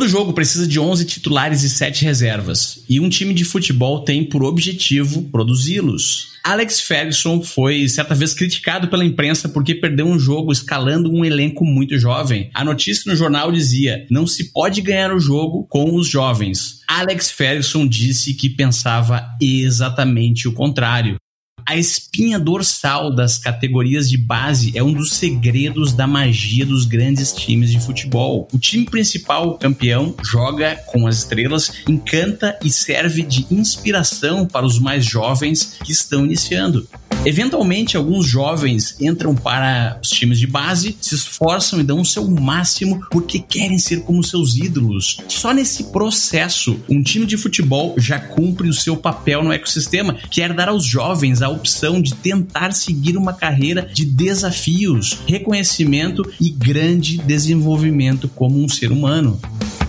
Todo 0.06 0.08
jogo 0.08 0.32
precisa 0.32 0.66
de 0.66 0.78
11 0.78 1.04
titulares 1.04 1.62
e 1.62 1.70
7 1.70 2.04
reservas, 2.04 2.84
e 2.88 3.00
um 3.00 3.08
time 3.08 3.32
de 3.32 3.44
futebol 3.44 4.04
tem 4.04 4.22
por 4.22 4.44
objetivo 4.44 5.22
produzi-los. 5.32 6.36
Alex 6.44 6.80
Ferguson 6.80 7.42
foi 7.42 7.88
certa 7.88 8.14
vez 8.14 8.32
criticado 8.32 8.86
pela 8.86 9.04
imprensa 9.04 9.48
porque 9.48 9.74
perdeu 9.74 10.06
um 10.06 10.16
jogo 10.16 10.52
escalando 10.52 11.10
um 11.10 11.24
elenco 11.24 11.64
muito 11.64 11.98
jovem. 11.98 12.50
A 12.54 12.62
notícia 12.64 13.10
no 13.10 13.16
jornal 13.16 13.50
dizia: 13.50 14.06
não 14.08 14.28
se 14.28 14.52
pode 14.52 14.80
ganhar 14.80 15.12
o 15.12 15.18
jogo 15.18 15.66
com 15.68 15.92
os 15.96 16.06
jovens. 16.06 16.82
Alex 16.86 17.32
Ferguson 17.32 17.84
disse 17.84 18.32
que 18.34 18.48
pensava 18.48 19.26
exatamente 19.42 20.46
o 20.46 20.52
contrário. 20.52 21.16
A 21.68 21.76
espinha 21.76 22.38
dorsal 22.38 23.12
das 23.12 23.38
categorias 23.38 24.08
de 24.08 24.16
base 24.16 24.70
é 24.78 24.82
um 24.84 24.92
dos 24.92 25.14
segredos 25.14 25.92
da 25.92 26.06
magia 26.06 26.64
dos 26.64 26.84
grandes 26.84 27.32
times 27.32 27.72
de 27.72 27.80
futebol. 27.80 28.46
O 28.52 28.58
time 28.58 28.84
principal, 28.84 29.58
campeão, 29.58 30.14
joga 30.22 30.76
com 30.86 31.08
as 31.08 31.18
estrelas, 31.18 31.72
encanta 31.88 32.56
e 32.62 32.70
serve 32.70 33.22
de 33.22 33.48
inspiração 33.50 34.46
para 34.46 34.64
os 34.64 34.78
mais 34.78 35.04
jovens 35.04 35.76
que 35.82 35.90
estão 35.90 36.24
iniciando. 36.24 36.88
Eventualmente, 37.26 37.96
alguns 37.96 38.24
jovens 38.24 38.94
entram 39.00 39.34
para 39.34 39.98
os 40.00 40.10
times 40.10 40.38
de 40.38 40.46
base, 40.46 40.96
se 41.00 41.16
esforçam 41.16 41.80
e 41.80 41.82
dão 41.82 42.00
o 42.00 42.04
seu 42.04 42.30
máximo 42.30 43.04
porque 43.10 43.40
querem 43.40 43.80
ser 43.80 44.02
como 44.02 44.22
seus 44.22 44.56
ídolos. 44.56 45.18
Só 45.26 45.52
nesse 45.52 45.84
processo, 45.90 46.78
um 46.88 47.02
time 47.02 47.26
de 47.26 47.36
futebol 47.36 47.96
já 47.98 48.20
cumpre 48.20 48.68
o 48.68 48.72
seu 48.72 48.96
papel 48.96 49.42
no 49.42 49.52
ecossistema, 49.52 50.14
que 50.30 50.40
é 50.40 50.48
dar 50.48 50.68
aos 50.68 50.84
jovens 50.84 51.42
a 51.42 51.48
opção 51.48 52.00
de 52.00 52.14
tentar 52.14 52.70
seguir 52.70 53.16
uma 53.16 53.32
carreira 53.32 53.90
de 53.92 54.04
desafios, 54.04 55.18
reconhecimento 55.26 56.30
e 56.40 56.48
grande 56.48 57.18
desenvolvimento 57.18 58.28
como 58.28 58.62
um 58.62 58.68
ser 58.68 58.92
humano. 58.92 59.40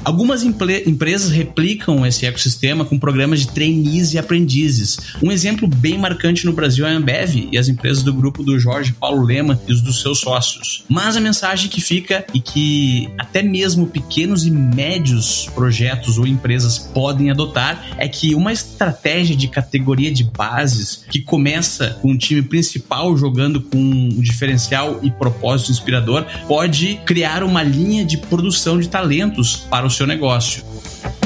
Algumas 0.08 0.42
empresas 0.42 1.32
replicam 1.32 2.06
esse 2.06 2.26
ecossistema 2.26 2.86
com 2.86 2.98
programas 2.98 3.42
de 3.42 3.50
trainees 3.50 4.14
e 4.14 4.18
aprendizes. 4.18 4.98
Um 5.22 5.30
exemplo 5.30 5.68
bem 5.68 5.98
marcante 5.98 6.46
no 6.46 6.54
Brasil 6.54 6.88
é 6.88 6.94
a 6.94 6.96
Ambev 6.96 7.27
e 7.36 7.58
as 7.58 7.68
empresas 7.68 8.04
do 8.04 8.14
grupo 8.14 8.44
do 8.44 8.60
Jorge 8.60 8.94
Paulo 8.94 9.24
Lema 9.24 9.60
e 9.68 9.74
os 9.74 9.82
dos 9.82 10.02
seus 10.02 10.20
sócios. 10.20 10.84
Mas 10.88 11.16
a 11.16 11.20
mensagem 11.20 11.70
que 11.70 11.82
fica 11.82 12.26
e 12.34 12.40
que 12.40 13.10
até 13.18 13.42
mesmo 13.42 13.88
pequenos 13.88 14.46
e 14.46 14.52
médios 14.52 15.50
projetos 15.54 16.18
ou 16.18 16.28
empresas 16.28 16.78
podem 16.78 17.30
adotar 17.30 17.96
é 17.98 18.08
que 18.08 18.36
uma 18.36 18.52
estratégia 18.52 19.36
de 19.36 19.48
categoria 19.48 20.12
de 20.12 20.24
bases 20.24 21.04
que 21.10 21.22
começa 21.22 21.98
com 22.02 22.12
o 22.12 22.18
time 22.18 22.42
principal 22.42 23.16
jogando 23.18 23.62
com 23.62 23.78
um 23.78 24.22
diferencial 24.22 25.00
e 25.02 25.12
propósito 25.12 25.72
inspirador 25.72 26.26
pode 26.48 27.00
criar 27.06 27.44
uma 27.44 27.64
linha 27.64 28.06
de 28.06 28.18
produção 28.18 28.80
de 28.80 28.90
talentos 28.90 29.56
para 29.56 29.86
o 29.86 29.90
seu 29.90 30.06
negócio 30.06 30.64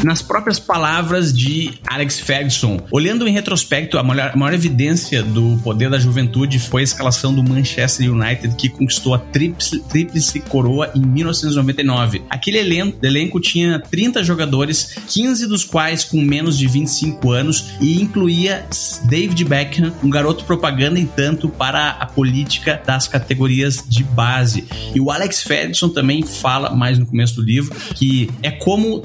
nas 0.04 0.22
próprias 0.22 0.60
palavras 0.60 1.34
de 1.34 1.74
Alex 1.88 2.20
Ferguson. 2.20 2.80
Olhando 2.91 3.28
em 3.28 3.32
retrospecto, 3.32 3.98
a 3.98 4.04
maior, 4.04 4.32
a 4.34 4.38
maior, 4.38 4.54
evidência 4.54 5.24
do 5.24 5.60
poder 5.63 5.89
da 5.89 6.00
juventude 6.00 6.60
foi 6.60 6.82
a 6.82 6.84
escalação 6.84 7.34
do 7.34 7.44
Manchester 7.44 8.12
United, 8.12 8.56
que 8.56 8.70
conquistou 8.70 9.13
a 9.13 9.20
tríplice, 9.20 10.39
coroa 10.50 10.91
em 10.96 11.02
1999. 11.02 12.24
Aquele 12.30 12.60
elenco, 12.60 12.98
elenco 13.06 13.39
tinha 13.39 13.80
30 13.80 14.24
jogadores, 14.24 14.96
15 15.08 15.48
dos 15.48 15.63
quais 15.63 16.04
com 16.04 16.22
menos 16.22 16.58
de 16.58 16.67
25 16.67 17.32
anos, 17.32 17.72
e 17.80 18.02
incluía 18.02 18.65
David 19.04 19.44
Beckham, 19.46 19.94
um 20.04 20.10
garoto 20.10 20.44
propaganda 20.46 21.00
em 21.00 21.06
tanto 21.06 21.50
para 21.50 21.89
a 21.89 22.06
política 22.06 22.82
das 22.86 23.08
categorias 23.08 23.84
de 23.88 24.04
base. 24.04 24.65
E 24.94 25.00
o 25.00 25.12
Alex 25.12 25.44
Ferguson 25.44 25.89
também 25.89 26.24
fala, 26.24 26.72
mais 26.72 26.98
no 26.98 27.06
começo 27.06 27.36
do 27.36 27.41
livro, 27.41 27.74
que 27.96 28.30
é 28.41 28.52
como 28.52 29.00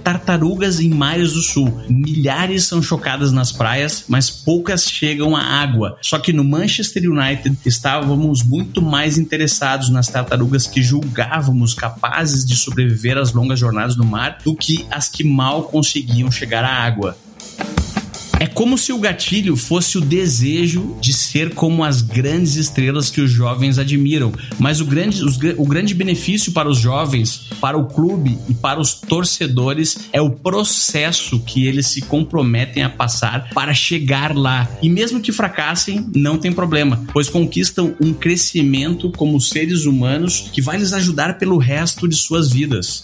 tartarugas 0.67 0.81
em 0.81 0.91
mares 0.91 1.33
do 1.33 1.41
sul. 1.41 1.81
Milhares 1.89 2.65
são 2.65 2.83
chocadas 2.83 3.33
nas 3.33 3.53
praias, 3.53 4.05
mas 4.09 4.31
poucas 4.31 4.85
chegam 4.85 5.37
à 5.37 5.43
água. 5.43 5.97
Só 6.03 6.19
que 6.19 6.33
no 6.33 6.45
Manchester 6.45 7.11
United 7.11 7.57
estávamos 7.65 8.43
muito 8.43 8.83
mais 8.83 9.17
interessados 9.17 9.89
nas 9.89 10.09
tartarugas 10.09 10.67
que 10.67 10.83
julgávamos 10.83 11.75
capazes 11.75 12.45
de 12.45 12.57
sobreviver 12.57 13.17
às 13.17 13.33
longas 13.33 13.59
jornadas 13.59 13.97
no 13.97 14.05
mar 14.05 14.39
do 14.45 14.55
que 14.55 14.87
as 14.91 15.09
que 15.09 15.25
mal 15.25 15.65
conseguiam 15.65 16.31
chegar 16.31 16.65
à 16.65 16.85
água. 16.85 17.17
É 18.39 18.47
como 18.47 18.77
se 18.77 18.93
o 18.93 18.99
gatilho 18.99 19.57
fosse 19.57 19.97
o 19.97 20.01
desejo 20.01 20.97
de 21.01 21.13
ser 21.13 21.55
como 21.55 21.83
as 21.83 22.03
grandes 22.03 22.57
estrelas 22.57 23.09
que 23.09 23.21
os 23.21 23.31
jovens 23.31 23.79
admiram. 23.79 24.33
Mas 24.59 24.81
o 24.81 24.85
grande, 24.85 25.25
os, 25.25 25.39
o 25.57 25.65
grande 25.65 25.95
benefício 25.95 26.53
para 26.53 26.69
os 26.69 26.79
jovens, 26.79 27.49
para 27.61 27.79
o 27.79 27.87
clube 27.87 28.39
e 28.47 28.53
para 28.53 28.79
os 28.79 28.95
torcedores 28.95 30.09
é 30.13 30.21
o 30.21 30.31
processo 30.31 31.41
que 31.41 31.67
eles 31.67 31.87
se 31.87 32.03
comprometem 32.03 32.83
a 32.83 32.91
passar 32.91 33.49
para 33.55 33.73
chegar 33.73 34.37
lá. 34.37 34.69
E 34.83 34.91
mesmo 34.91 35.21
que 35.21 35.33
fracassem, 35.33 36.07
não 36.15 36.37
tem 36.37 36.53
problema, 36.53 37.03
pois 37.13 37.31
conquistam 37.31 37.95
um 38.01 38.13
crescimento 38.13 39.11
como 39.13 39.41
seres 39.41 39.87
humanos 39.87 40.51
que 40.53 40.61
vai 40.61 40.77
lhes 40.77 40.93
ajudar 40.93 41.39
pelo 41.39 41.57
resto 41.57 42.07
de 42.07 42.17
suas 42.17 42.51
vidas 42.51 43.03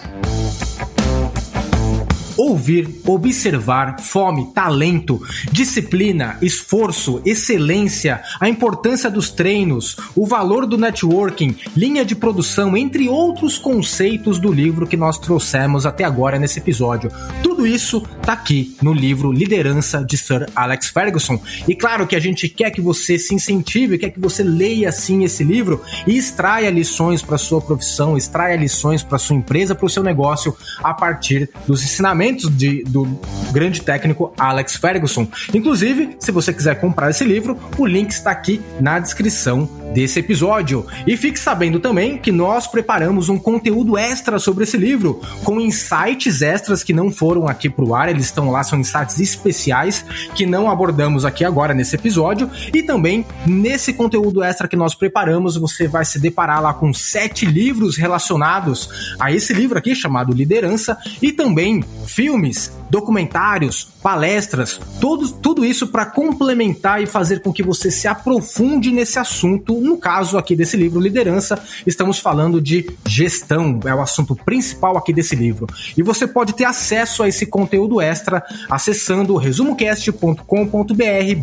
ouvir, 2.42 3.00
observar, 3.06 4.00
fome, 4.00 4.52
talento, 4.52 5.22
disciplina, 5.52 6.38
esforço, 6.42 7.22
excelência, 7.24 8.20
a 8.40 8.48
importância 8.48 9.08
dos 9.08 9.30
treinos, 9.30 9.96
o 10.16 10.26
valor 10.26 10.66
do 10.66 10.76
networking, 10.76 11.54
linha 11.76 12.04
de 12.04 12.16
produção, 12.16 12.76
entre 12.76 13.08
outros 13.08 13.58
conceitos 13.58 14.40
do 14.40 14.52
livro 14.52 14.88
que 14.88 14.96
nós 14.96 15.18
trouxemos 15.18 15.86
até 15.86 16.02
agora 16.02 16.36
nesse 16.36 16.58
episódio. 16.58 17.12
Tudo 17.44 17.64
isso 17.64 18.00
tá 18.22 18.32
aqui 18.32 18.76
no 18.82 18.92
livro 18.92 19.30
Liderança 19.30 20.04
de 20.04 20.16
Sir 20.16 20.48
Alex 20.56 20.88
Ferguson. 20.88 21.40
E 21.68 21.76
claro 21.76 22.08
que 22.08 22.16
a 22.16 22.20
gente 22.20 22.48
quer 22.48 22.72
que 22.72 22.80
você 22.80 23.18
se 23.18 23.34
incentive, 23.34 23.98
quer 23.98 24.10
que 24.10 24.18
você 24.18 24.42
leia 24.42 24.88
assim 24.88 25.22
esse 25.22 25.44
livro 25.44 25.80
e 26.08 26.16
extraia 26.16 26.70
lições 26.70 27.22
para 27.22 27.38
sua 27.38 27.60
profissão, 27.60 28.16
extraia 28.16 28.56
lições 28.56 29.04
para 29.04 29.16
sua 29.18 29.36
empresa, 29.36 29.76
para 29.76 29.86
o 29.86 29.90
seu 29.90 30.02
negócio 30.02 30.56
a 30.82 30.92
partir 30.92 31.48
dos 31.68 31.84
ensinamentos 31.84 32.31
ensinamentos 32.32 32.56
de, 32.56 32.82
do 32.84 33.06
grande 33.52 33.82
técnico 33.82 34.32
Alex 34.38 34.76
Ferguson. 34.76 35.28
Inclusive, 35.52 36.16
se 36.18 36.32
você 36.32 36.52
quiser 36.52 36.80
comprar 36.80 37.10
esse 37.10 37.24
livro, 37.24 37.58
o 37.78 37.86
link 37.86 38.10
está 38.10 38.30
aqui 38.30 38.60
na 38.80 38.98
descrição 38.98 39.68
desse 39.92 40.18
episódio. 40.18 40.86
E 41.06 41.16
fique 41.16 41.38
sabendo 41.38 41.78
também 41.78 42.16
que 42.16 42.32
nós 42.32 42.66
preparamos 42.66 43.28
um 43.28 43.38
conteúdo 43.38 43.96
extra 43.96 44.38
sobre 44.38 44.64
esse 44.64 44.76
livro, 44.76 45.20
com 45.44 45.60
insights 45.60 46.42
extras 46.42 46.82
que 46.82 46.92
não 46.92 47.10
foram 47.10 47.46
aqui 47.46 47.68
pro 47.68 47.94
ar, 47.94 48.08
eles 48.08 48.24
estão 48.24 48.50
lá, 48.50 48.64
são 48.64 48.80
insights 48.80 49.20
especiais 49.20 50.04
que 50.34 50.46
não 50.46 50.70
abordamos 50.70 51.24
aqui 51.24 51.44
agora 51.44 51.74
nesse 51.74 51.94
episódio. 51.94 52.50
E 52.72 52.82
também 52.82 53.24
nesse 53.46 53.92
conteúdo 53.92 54.42
extra 54.42 54.66
que 54.66 54.76
nós 54.76 54.94
preparamos, 54.94 55.56
você 55.56 55.86
vai 55.86 56.04
se 56.04 56.18
deparar 56.18 56.62
lá 56.62 56.72
com 56.72 56.92
sete 56.92 57.44
livros 57.44 57.96
relacionados 57.96 59.14
a 59.20 59.30
esse 59.30 59.52
livro 59.52 59.78
aqui 59.78 59.94
chamado 59.94 60.32
Liderança 60.32 60.96
e 61.20 61.32
também 61.32 61.84
filmes, 62.12 62.72
documentários, 62.90 63.91
palestras, 64.02 64.80
tudo, 65.00 65.30
tudo 65.30 65.64
isso 65.64 65.86
para 65.86 66.04
complementar 66.04 67.00
e 67.00 67.06
fazer 67.06 67.40
com 67.40 67.52
que 67.52 67.62
você 67.62 67.90
se 67.90 68.08
aprofunde 68.08 68.90
nesse 68.90 69.18
assunto. 69.18 69.80
No 69.80 69.96
caso 69.96 70.36
aqui 70.36 70.56
desse 70.56 70.76
livro, 70.76 71.00
Liderança, 71.00 71.62
estamos 71.86 72.18
falando 72.18 72.60
de 72.60 72.90
gestão, 73.06 73.78
é 73.84 73.94
o 73.94 74.00
assunto 74.00 74.34
principal 74.34 74.96
aqui 74.96 75.12
desse 75.12 75.36
livro. 75.36 75.66
E 75.96 76.02
você 76.02 76.26
pode 76.26 76.54
ter 76.54 76.64
acesso 76.64 77.22
a 77.22 77.28
esse 77.28 77.46
conteúdo 77.46 78.00
extra 78.00 78.42
acessando 78.68 79.36
resumocast.com.br 79.36 80.42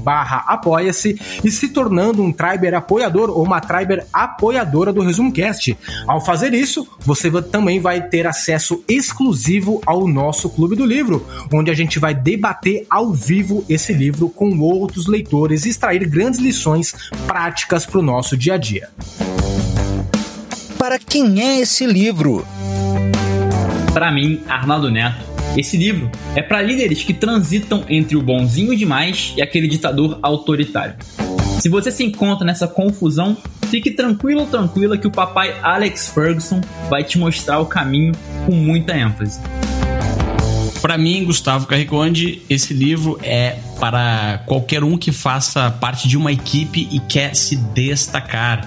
barra 0.03 0.43
apoia-se 0.47 1.19
e 1.43 1.49
se 1.49 1.69
tornando 1.69 2.21
um 2.21 2.31
Triber 2.31 2.73
apoiador 2.73 3.29
ou 3.29 3.43
uma 3.43 3.61
Triber 3.61 4.05
apoiadora 4.11 4.91
do 4.91 5.01
ResumoCast. 5.01 5.77
Ao 6.05 6.19
fazer 6.19 6.53
isso, 6.53 6.87
você 6.99 7.29
também 7.43 7.79
vai 7.79 8.01
ter 8.01 8.27
acesso 8.27 8.83
exclusivo 8.87 9.81
ao 9.85 10.07
nosso 10.07 10.49
Clube 10.49 10.75
do 10.75 10.85
Livro, 10.85 11.25
onde 11.53 11.71
a 11.71 11.73
gente 11.73 11.99
vai 11.99 12.13
debater 12.13 12.48
ao 12.89 13.13
vivo 13.13 13.63
esse 13.69 13.93
livro 13.93 14.29
com 14.29 14.59
outros 14.59 15.07
leitores 15.07 15.65
e 15.65 15.69
extrair 15.69 16.05
grandes 16.07 16.39
lições 16.39 16.93
práticas 17.27 17.85
para 17.85 17.99
o 17.99 18.03
nosso 18.03 18.35
dia 18.35 18.55
a 18.55 18.57
dia. 18.57 18.89
Para 20.77 20.97
quem 20.97 21.41
é 21.41 21.59
esse 21.59 21.85
livro? 21.85 22.45
Para 23.93 24.11
mim, 24.11 24.41
Arnaldo 24.47 24.89
Neto, 24.89 25.23
esse 25.57 25.77
livro 25.77 26.09
é 26.35 26.41
para 26.41 26.61
líderes 26.61 27.03
que 27.03 27.13
transitam 27.13 27.83
entre 27.89 28.15
o 28.15 28.21
bonzinho 28.21 28.75
demais 28.75 29.33
e 29.35 29.41
aquele 29.41 29.67
ditador 29.67 30.17
autoritário. 30.21 30.95
Se 31.59 31.67
você 31.67 31.91
se 31.91 32.03
encontra 32.03 32.45
nessa 32.45 32.67
confusão, 32.67 33.35
fique 33.67 33.91
tranquilo 33.91 34.41
ou 34.41 34.47
tranquila 34.47 34.97
que 34.97 35.07
o 35.07 35.11
papai 35.11 35.53
Alex 35.61 36.09
Ferguson 36.09 36.61
vai 36.89 37.03
te 37.03 37.19
mostrar 37.19 37.59
o 37.59 37.65
caminho 37.65 38.13
com 38.45 38.53
muita 38.53 38.97
ênfase. 38.97 39.39
Para 40.81 40.97
mim, 40.97 41.25
Gustavo 41.25 41.67
Carriconde, 41.67 42.41
esse 42.49 42.73
livro 42.73 43.19
é 43.21 43.57
para 43.81 44.43
qualquer 44.45 44.81
um 44.81 44.97
que 44.97 45.11
faça 45.11 45.69
parte 45.69 46.07
de 46.07 46.17
uma 46.17 46.31
equipe 46.31 46.87
e 46.89 46.99
quer 47.01 47.35
se 47.35 47.57
destacar. 47.57 48.65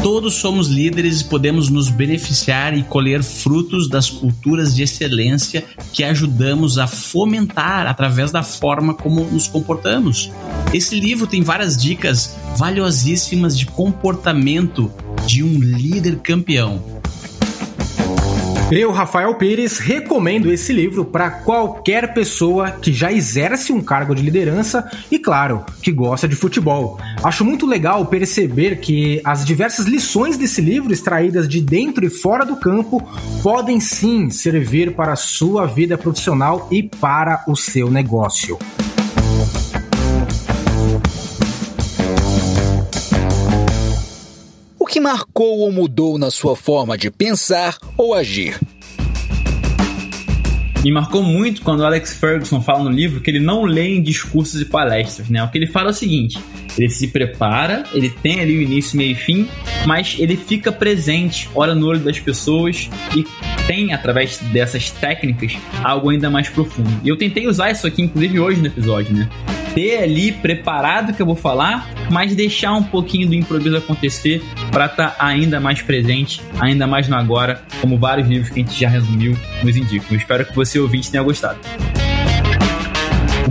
Todos 0.00 0.34
somos 0.34 0.68
líderes 0.68 1.20
e 1.20 1.24
podemos 1.24 1.68
nos 1.68 1.90
beneficiar 1.90 2.76
e 2.78 2.84
colher 2.84 3.24
frutos 3.24 3.88
das 3.88 4.08
culturas 4.08 4.74
de 4.74 4.84
excelência 4.84 5.64
que 5.92 6.04
ajudamos 6.04 6.78
a 6.78 6.86
fomentar 6.86 7.88
através 7.88 8.30
da 8.30 8.44
forma 8.44 8.94
como 8.94 9.24
nos 9.24 9.48
comportamos. 9.48 10.30
Esse 10.72 10.98
livro 10.98 11.26
tem 11.26 11.42
várias 11.42 11.76
dicas 11.76 12.36
valiosíssimas 12.56 13.58
de 13.58 13.66
comportamento 13.66 14.92
de 15.26 15.42
um 15.42 15.58
líder 15.58 16.20
campeão. 16.20 16.97
Eu, 18.70 18.92
Rafael 18.92 19.34
Pires, 19.36 19.78
recomendo 19.78 20.52
esse 20.52 20.74
livro 20.74 21.02
para 21.02 21.30
qualquer 21.30 22.12
pessoa 22.12 22.70
que 22.70 22.92
já 22.92 23.10
exerce 23.10 23.72
um 23.72 23.80
cargo 23.80 24.14
de 24.14 24.20
liderança 24.20 24.86
e, 25.10 25.18
claro, 25.18 25.64
que 25.82 25.90
gosta 25.90 26.28
de 26.28 26.36
futebol. 26.36 27.00
Acho 27.22 27.46
muito 27.46 27.64
legal 27.64 28.04
perceber 28.04 28.78
que 28.78 29.22
as 29.24 29.42
diversas 29.42 29.86
lições 29.86 30.36
desse 30.36 30.60
livro, 30.60 30.92
extraídas 30.92 31.48
de 31.48 31.62
dentro 31.62 32.04
e 32.04 32.10
fora 32.10 32.44
do 32.44 32.56
campo, 32.56 33.02
podem 33.42 33.80
sim 33.80 34.28
servir 34.28 34.94
para 34.94 35.14
a 35.14 35.16
sua 35.16 35.64
vida 35.64 35.96
profissional 35.96 36.68
e 36.70 36.82
para 36.82 37.44
o 37.48 37.56
seu 37.56 37.90
negócio. 37.90 38.58
Que 44.88 45.00
marcou 45.00 45.58
ou 45.58 45.70
mudou 45.70 46.18
na 46.18 46.30
sua 46.30 46.56
forma 46.56 46.96
de 46.96 47.10
pensar 47.10 47.76
ou 47.96 48.14
agir? 48.14 48.58
Me 50.82 50.90
marcou 50.90 51.22
muito 51.22 51.60
quando 51.60 51.84
Alex 51.84 52.14
Ferguson 52.14 52.62
fala 52.62 52.84
no 52.84 52.90
livro 52.90 53.20
que 53.20 53.30
ele 53.30 53.40
não 53.40 53.64
lê 53.64 53.96
em 53.96 54.02
discursos 54.02 54.60
e 54.62 54.64
palestras, 54.64 55.28
né? 55.28 55.42
O 55.42 55.50
que 55.50 55.58
ele 55.58 55.66
fala 55.66 55.88
é 55.88 55.90
o 55.90 55.94
seguinte: 55.94 56.38
ele 56.78 56.88
se 56.88 57.08
prepara, 57.08 57.84
ele 57.92 58.08
tem 58.08 58.40
ali 58.40 58.56
o 58.56 58.62
início, 58.62 58.96
meio 58.96 59.12
e 59.12 59.14
fim, 59.14 59.46
mas 59.84 60.16
ele 60.18 60.36
fica 60.36 60.72
presente, 60.72 61.50
olha 61.54 61.74
no 61.74 61.86
olho 61.86 62.00
das 62.00 62.18
pessoas 62.18 62.88
e 63.14 63.26
tem, 63.66 63.92
através 63.92 64.38
dessas 64.52 64.90
técnicas, 64.90 65.58
algo 65.82 66.08
ainda 66.08 66.30
mais 66.30 66.48
profundo. 66.48 66.90
E 67.04 67.08
eu 67.08 67.16
tentei 67.18 67.46
usar 67.46 67.72
isso 67.72 67.86
aqui, 67.86 68.00
inclusive, 68.00 68.40
hoje 68.40 68.60
no 68.60 68.68
episódio, 68.68 69.14
né? 69.14 69.28
Ter 69.78 70.02
ali 70.02 70.32
preparado 70.32 71.12
que 71.12 71.22
eu 71.22 71.26
vou 71.26 71.36
falar, 71.36 71.88
mas 72.10 72.34
deixar 72.34 72.72
um 72.72 72.82
pouquinho 72.82 73.28
do 73.28 73.34
improviso 73.34 73.76
acontecer 73.76 74.42
para 74.72 74.86
estar 74.86 75.10
tá 75.10 75.24
ainda 75.24 75.60
mais 75.60 75.80
presente, 75.80 76.40
ainda 76.58 76.84
mais 76.84 77.06
no 77.06 77.14
agora, 77.14 77.62
como 77.80 77.96
vários 77.96 78.26
livros 78.26 78.50
que 78.50 78.60
a 78.60 78.64
gente 78.64 78.80
já 78.80 78.88
resumiu 78.88 79.38
nos 79.62 79.76
indicam. 79.76 80.08
Eu 80.10 80.16
espero 80.16 80.44
que 80.44 80.52
você 80.52 80.80
ouvinte 80.80 81.12
tenha 81.12 81.22
gostado 81.22 81.60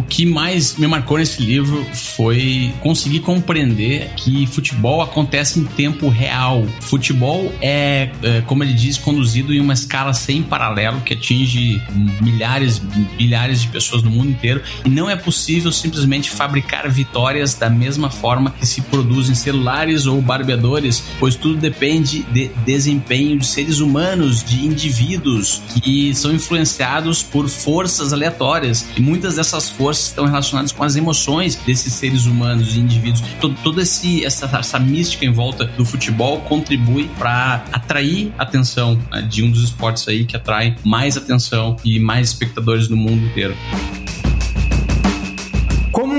que 0.01 0.25
mais 0.25 0.77
me 0.77 0.87
marcou 0.87 1.17
nesse 1.17 1.41
livro 1.41 1.85
foi 1.93 2.73
conseguir 2.81 3.21
compreender 3.21 4.09
que 4.15 4.45
futebol 4.47 5.01
acontece 5.01 5.59
em 5.59 5.63
tempo 5.63 6.07
real. 6.07 6.65
Futebol 6.81 7.51
é, 7.61 8.09
é 8.23 8.41
como 8.41 8.63
ele 8.63 8.73
diz, 8.73 8.97
conduzido 8.97 9.53
em 9.53 9.59
uma 9.59 9.73
escala 9.73 10.13
sem 10.13 10.43
paralelo 10.43 11.01
que 11.01 11.13
atinge 11.13 11.81
milhares, 12.21 12.81
milhares 13.19 13.61
de 13.61 13.67
pessoas 13.67 14.03
no 14.03 14.11
mundo 14.11 14.29
inteiro 14.29 14.61
e 14.85 14.89
não 14.89 15.09
é 15.09 15.15
possível 15.15 15.71
simplesmente 15.71 16.29
fabricar 16.29 16.89
vitórias 16.89 17.53
da 17.55 17.69
mesma 17.69 18.09
forma 18.09 18.51
que 18.51 18.65
se 18.65 18.81
produzem 18.81 19.35
celulares 19.35 20.05
ou 20.05 20.21
barbeadores, 20.21 21.03
pois 21.19 21.35
tudo 21.35 21.57
depende 21.57 22.23
de 22.31 22.49
desempenho 22.65 23.37
de 23.37 23.45
seres 23.45 23.79
humanos, 23.79 24.43
de 24.43 24.65
indivíduos 24.65 25.61
que 25.81 26.13
são 26.13 26.31
influenciados 26.33 27.23
por 27.23 27.49
forças 27.49 28.13
aleatórias 28.13 28.87
e 28.95 29.01
muitas 29.01 29.35
dessas 29.35 29.69
forças 29.69 29.86
estão 29.91 30.25
relacionadas 30.25 30.71
com 30.71 30.83
as 30.83 30.95
emoções 30.95 31.55
desses 31.55 31.93
seres 31.93 32.25
humanos 32.25 32.75
e 32.75 32.79
indivíduos. 32.79 33.23
Todo, 33.39 33.55
toda 33.63 33.81
esse, 33.81 34.25
essa, 34.25 34.45
essa 34.57 34.79
mística 34.79 35.25
em 35.25 35.31
volta 35.31 35.65
do 35.65 35.85
futebol 35.85 36.41
contribui 36.41 37.09
para 37.17 37.63
atrair 37.71 38.33
atenção 38.37 38.99
né, 39.11 39.21
de 39.21 39.43
um 39.43 39.51
dos 39.51 39.63
esportes 39.63 40.07
aí 40.07 40.25
que 40.25 40.35
atrai 40.35 40.75
mais 40.83 41.17
atenção 41.17 41.75
e 41.83 41.99
mais 41.99 42.29
espectadores 42.29 42.87
no 42.89 42.97
mundo 42.97 43.25
inteiro 43.25 43.55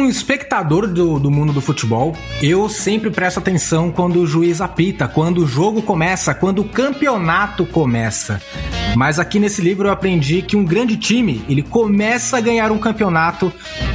um 0.08 0.10
espectador 0.10 0.86
do, 0.86 1.20
do 1.20 1.30
mundo 1.30 1.52
do 1.52 1.60
futebol, 1.60 2.16
eu 2.42 2.66
sempre 2.66 3.10
presto 3.10 3.38
atenção 3.38 3.90
quando 3.90 4.20
o 4.20 4.26
juiz 4.26 4.62
apita, 4.62 5.06
quando 5.06 5.42
o 5.42 5.46
jogo 5.46 5.82
começa, 5.82 6.34
quando 6.34 6.60
o 6.60 6.68
campeonato 6.68 7.66
começa. 7.66 8.40
Mas 8.96 9.18
aqui 9.18 9.38
nesse 9.38 9.60
livro 9.60 9.88
eu 9.88 9.92
aprendi 9.92 10.40
que 10.40 10.56
um 10.56 10.64
grande 10.64 10.96
time, 10.96 11.44
ele 11.46 11.62
começa 11.62 12.38
a 12.38 12.40
ganhar 12.40 12.72
um 12.72 12.78
campeonato 12.78 13.52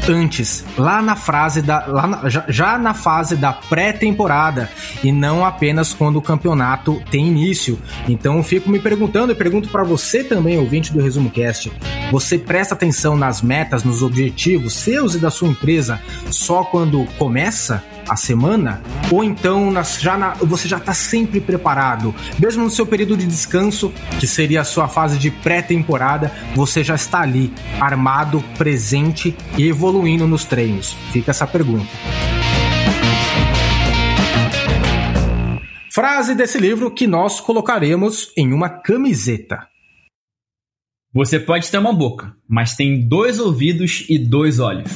antes, 0.08 0.64
lá 0.78 1.02
na 1.02 1.16
fase 1.16 1.62
da 1.62 1.86
lá 1.88 2.06
na, 2.06 2.30
já, 2.30 2.46
já 2.48 2.78
na 2.78 2.94
fase 2.94 3.36
da 3.36 3.52
pré-temporada 3.52 4.70
e 5.04 5.12
não 5.12 5.44
apenas 5.44 5.94
quando 5.94 6.18
o 6.18 6.22
campeonato 6.22 7.02
tem 7.10 7.28
início. 7.28 7.80
Então 8.08 8.38
eu 8.38 8.44
fico 8.44 8.70
me 8.70 8.80
perguntando 8.80 9.32
e 9.32 9.36
pergunto 9.36 9.70
para 9.70 9.84
você 9.84 10.24
também, 10.24 10.60
ouvinte 10.60 10.94
do 10.94 11.02
Resumo 11.02 11.32
Cast, 11.32 11.72
você 12.12 12.38
presta 12.38 12.76
atenção 12.76 13.16
nas 13.16 13.42
metas, 13.42 13.84
nos 13.84 14.04
objetivos 14.04 14.76
seus 14.76 15.16
e 15.16 15.18
da 15.18 15.32
sua 15.32 15.48
empresa 15.48 16.00
só 16.30 16.64
quando 16.64 17.06
começa 17.18 17.84
a 18.08 18.16
semana? 18.16 18.82
Ou 19.12 19.24
então 19.24 19.72
nas, 19.72 20.00
já 20.00 20.18
na, 20.18 20.34
você 20.36 20.68
já 20.68 20.78
está 20.78 20.94
sempre 20.94 21.40
preparado? 21.40 22.14
Mesmo 22.40 22.64
no 22.64 22.70
seu 22.70 22.86
período 22.86 23.18
de 23.18 23.26
descanso, 23.26 23.94
que 24.20 24.28
seria 24.28 24.62
a 24.62 24.66
sua 24.66 24.88
fase 24.88 25.18
de 25.18 25.32
pré-temporada, 25.32 26.32
você 26.56 26.84
já 26.84 26.96
está 26.96 27.22
ali, 27.22 27.54
armado, 27.80 28.44
presente 28.58 29.36
e 29.58 29.68
evoluindo 29.68 30.28
nos 30.28 30.46
treinos? 30.46 30.94
Fica 31.12 31.32
essa 31.32 31.48
pergunta. 31.48 31.88
Frase 35.94 36.34
desse 36.34 36.58
livro 36.58 36.90
que 36.90 37.06
nós 37.06 37.40
colocaremos 37.40 38.32
em 38.36 38.52
uma 38.52 38.68
camiseta. 38.68 39.68
Você 41.14 41.40
pode 41.40 41.70
ter 41.70 41.78
uma 41.78 41.94
boca, 41.94 42.36
mas 42.50 42.76
tem 42.76 43.08
dois 43.08 43.40
ouvidos 43.40 44.04
e 44.10 44.18
dois 44.18 44.58
olhos. 44.58 44.90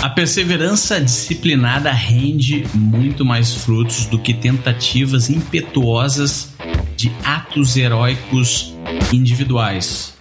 A 0.00 0.08
perseverança 0.08 1.00
disciplinada 1.00 1.90
rende 1.90 2.64
muito 2.72 3.24
mais 3.24 3.54
frutos 3.54 4.06
do 4.06 4.16
que 4.16 4.32
tentativas 4.32 5.28
impetuosas 5.28 6.50
de 6.96 7.10
atos 7.24 7.76
heróicos 7.76 8.74
individuais. 9.12 10.16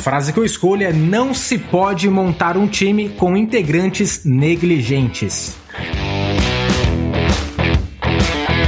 frase 0.00 0.32
que 0.32 0.38
eu 0.38 0.44
escolho 0.44 0.84
é: 0.84 0.92
Não 0.92 1.34
se 1.34 1.58
pode 1.58 2.08
montar 2.08 2.56
um 2.56 2.68
time 2.68 3.08
com 3.08 3.36
integrantes 3.36 4.24
negligentes. 4.24 5.56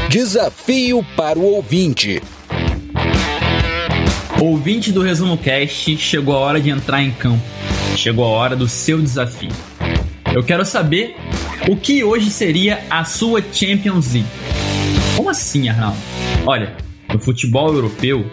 Desafio 0.08 1.06
para 1.14 1.38
o 1.38 1.42
ouvinte. 1.42 2.20
Ouvinte 4.40 4.90
do 4.90 5.02
Resumo 5.02 5.38
Cast, 5.38 5.96
chegou 5.98 6.34
a 6.34 6.38
hora 6.38 6.60
de 6.60 6.70
entrar 6.70 7.02
em 7.02 7.12
campo. 7.12 7.42
Chegou 7.96 8.24
a 8.26 8.28
hora 8.28 8.54
do 8.54 8.68
seu 8.68 9.00
desafio. 9.00 9.50
Eu 10.34 10.44
quero 10.44 10.64
saber 10.66 11.16
o 11.66 11.74
que 11.76 12.04
hoje 12.04 12.28
seria 12.28 12.84
a 12.90 13.04
sua 13.04 13.40
Champions 13.40 14.12
League. 14.12 14.28
Como 15.16 15.30
assim, 15.30 15.70
Arnaldo? 15.70 15.96
Olha, 16.44 16.76
no 17.12 17.18
futebol 17.18 17.72
europeu, 17.72 18.30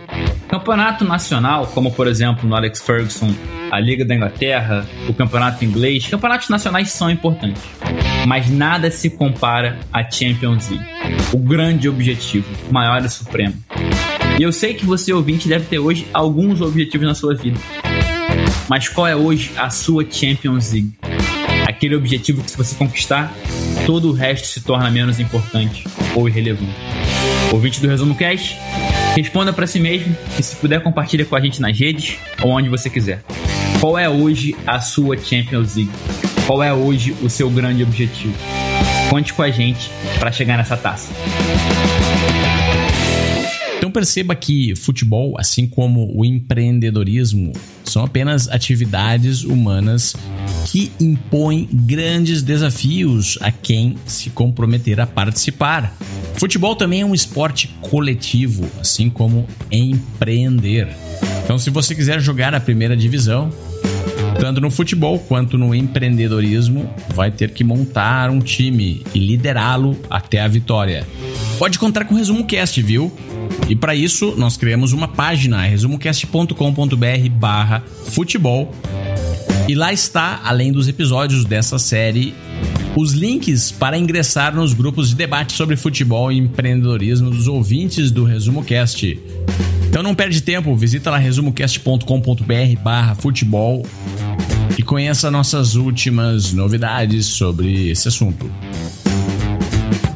campeonato 0.50 1.06
nacional, 1.06 1.68
como 1.68 1.92
por 1.92 2.08
exemplo 2.08 2.48
no 2.48 2.56
Alex 2.56 2.82
Ferguson, 2.82 3.34
a 3.72 3.80
Liga 3.80 4.04
da 4.04 4.14
Inglaterra, 4.14 4.86
o 5.08 5.14
campeonato 5.14 5.64
inglês, 5.64 6.08
campeonatos 6.08 6.50
nacionais 6.50 6.92
são 6.92 7.10
importantes. 7.10 7.64
Mas 8.28 8.50
nada 8.50 8.92
se 8.92 9.10
compara 9.10 9.80
à 9.94 10.04
Champions 10.04 10.70
League, 10.70 10.86
o 11.34 11.38
grande 11.38 11.88
objetivo, 11.88 12.46
maior 12.70 13.04
e 13.04 13.10
supremo. 13.10 13.56
E 14.38 14.44
eu 14.44 14.52
sei 14.52 14.74
que 14.74 14.86
você 14.86 15.14
ouvinte 15.14 15.48
deve 15.48 15.66
ter 15.66 15.80
hoje 15.80 16.06
alguns 16.14 16.60
objetivos 16.60 17.08
na 17.08 17.16
sua 17.16 17.34
vida. 17.34 17.58
Mas 18.70 18.88
qual 18.88 19.08
é 19.08 19.16
hoje 19.16 19.52
a 19.58 19.70
sua 19.70 20.06
Champions 20.10 20.72
League? 20.72 20.94
Aquele 21.68 21.96
objetivo 21.96 22.44
que 22.44 22.52
se 22.52 22.58
você 22.58 22.76
conquistar, 22.76 23.34
todo 23.86 24.10
o 24.10 24.14
resto 24.14 24.48
se 24.48 24.62
torna 24.62 24.90
menos 24.90 25.20
importante 25.20 25.86
ou 26.16 26.28
irrelevante. 26.28 26.74
Ouvinte 27.52 27.82
do 27.82 27.88
Resumo 27.88 28.16
Cast, 28.16 28.58
responda 29.16 29.54
para 29.54 29.68
si 29.68 29.80
mesmo 29.80 30.16
e 30.38 30.44
se 30.44 30.56
puder 30.56 30.82
compartilha 30.82 31.26
com 31.26 31.36
a 31.36 31.42
gente 31.42 31.62
nas 31.62 31.78
redes 31.78 32.18
ou 32.42 32.52
onde 32.52 32.70
você 32.70 32.90
quiser. 32.90 33.24
Qual 33.80 33.98
é 33.98 34.10
hoje 34.10 34.56
a 34.66 34.80
sua 34.80 35.18
Champions 35.18 35.76
League? 35.76 35.92
Qual 36.48 36.64
é 36.64 36.74
hoje 36.74 37.16
o 37.22 37.30
seu 37.30 37.50
grande 37.50 37.84
objetivo? 37.84 38.34
Conte 39.10 39.34
com 39.34 39.42
a 39.42 39.50
gente 39.50 39.92
para 40.20 40.32
chegar 40.32 40.58
nessa 40.58 40.76
taça. 40.76 41.12
Perceba 43.94 44.36
que 44.36 44.76
futebol, 44.76 45.36
assim 45.38 45.68
como 45.68 46.12
o 46.16 46.26
empreendedorismo, 46.26 47.54
são 47.86 48.04
apenas 48.04 48.50
atividades 48.50 49.44
humanas 49.44 50.16
que 50.66 50.92
impõem 51.00 51.70
grandes 51.72 52.42
desafios 52.42 53.38
a 53.40 53.52
quem 53.52 53.96
se 54.08 54.32
comprometer 54.32 55.00
a 55.00 55.06
participar. 55.06 55.96
Futebol 56.36 56.76
também 56.76 57.02
é 57.02 57.06
um 57.06 57.14
esporte 57.14 57.68
coletivo, 57.82 58.68
assim 58.82 59.12
como 59.12 59.48
empreender. 59.72 60.88
Então, 61.44 61.60
se 61.60 61.70
você 61.70 61.94
quiser 61.94 62.20
jogar 62.20 62.56
a 62.56 62.60
primeira 62.60 62.98
divisão, 62.98 63.52
tanto 64.40 64.60
no 64.60 64.72
futebol 64.72 65.20
quanto 65.20 65.58
no 65.58 65.74
empreendedorismo, 65.76 66.94
vai 67.14 67.30
ter 67.30 67.52
que 67.52 67.64
montar 67.64 68.30
um 68.30 68.40
time 68.40 69.04
e 69.14 69.20
liderá-lo 69.20 69.98
até 70.10 70.42
a 70.42 70.48
vitória. 70.48 71.08
Pode 71.60 71.78
contar 71.78 72.06
com 72.06 72.16
o 72.16 72.18
Resumo 72.18 72.46
Cast, 72.46 72.82
viu? 72.82 73.12
E 73.74 73.76
para 73.76 73.96
isso, 73.96 74.36
nós 74.38 74.56
criamos 74.56 74.94
uma 74.94 75.08
página, 75.08 75.64
resumocast.com.br 75.64 77.30
barra 77.32 77.84
futebol. 78.06 78.72
E 79.68 79.74
lá 79.74 79.92
está, 79.92 80.42
além 80.44 80.72
dos 80.72 80.88
episódios 80.88 81.44
dessa 81.44 81.80
série, 81.80 82.36
os 82.96 83.14
links 83.14 83.72
para 83.72 83.98
ingressar 83.98 84.56
nos 84.56 84.74
grupos 84.74 85.10
de 85.10 85.16
debate 85.16 85.54
sobre 85.54 85.76
futebol 85.76 86.32
e 86.32 86.38
empreendedorismo 86.38 87.32
dos 87.32 87.48
ouvintes 87.48 88.12
do 88.12 88.24
Resumo 88.24 88.64
Cast. 88.64 89.20
Então 89.90 90.04
não 90.04 90.14
perde 90.14 90.42
tempo, 90.42 90.76
visita 90.76 91.10
lá 91.10 91.18
resumocast.com.br 91.18 92.80
barra 92.84 93.16
futebol 93.16 93.84
e 94.78 94.84
conheça 94.84 95.32
nossas 95.32 95.74
últimas 95.74 96.54
novidades 96.54 97.26
sobre 97.26 97.90
esse 97.90 98.08
assunto. 98.08 98.52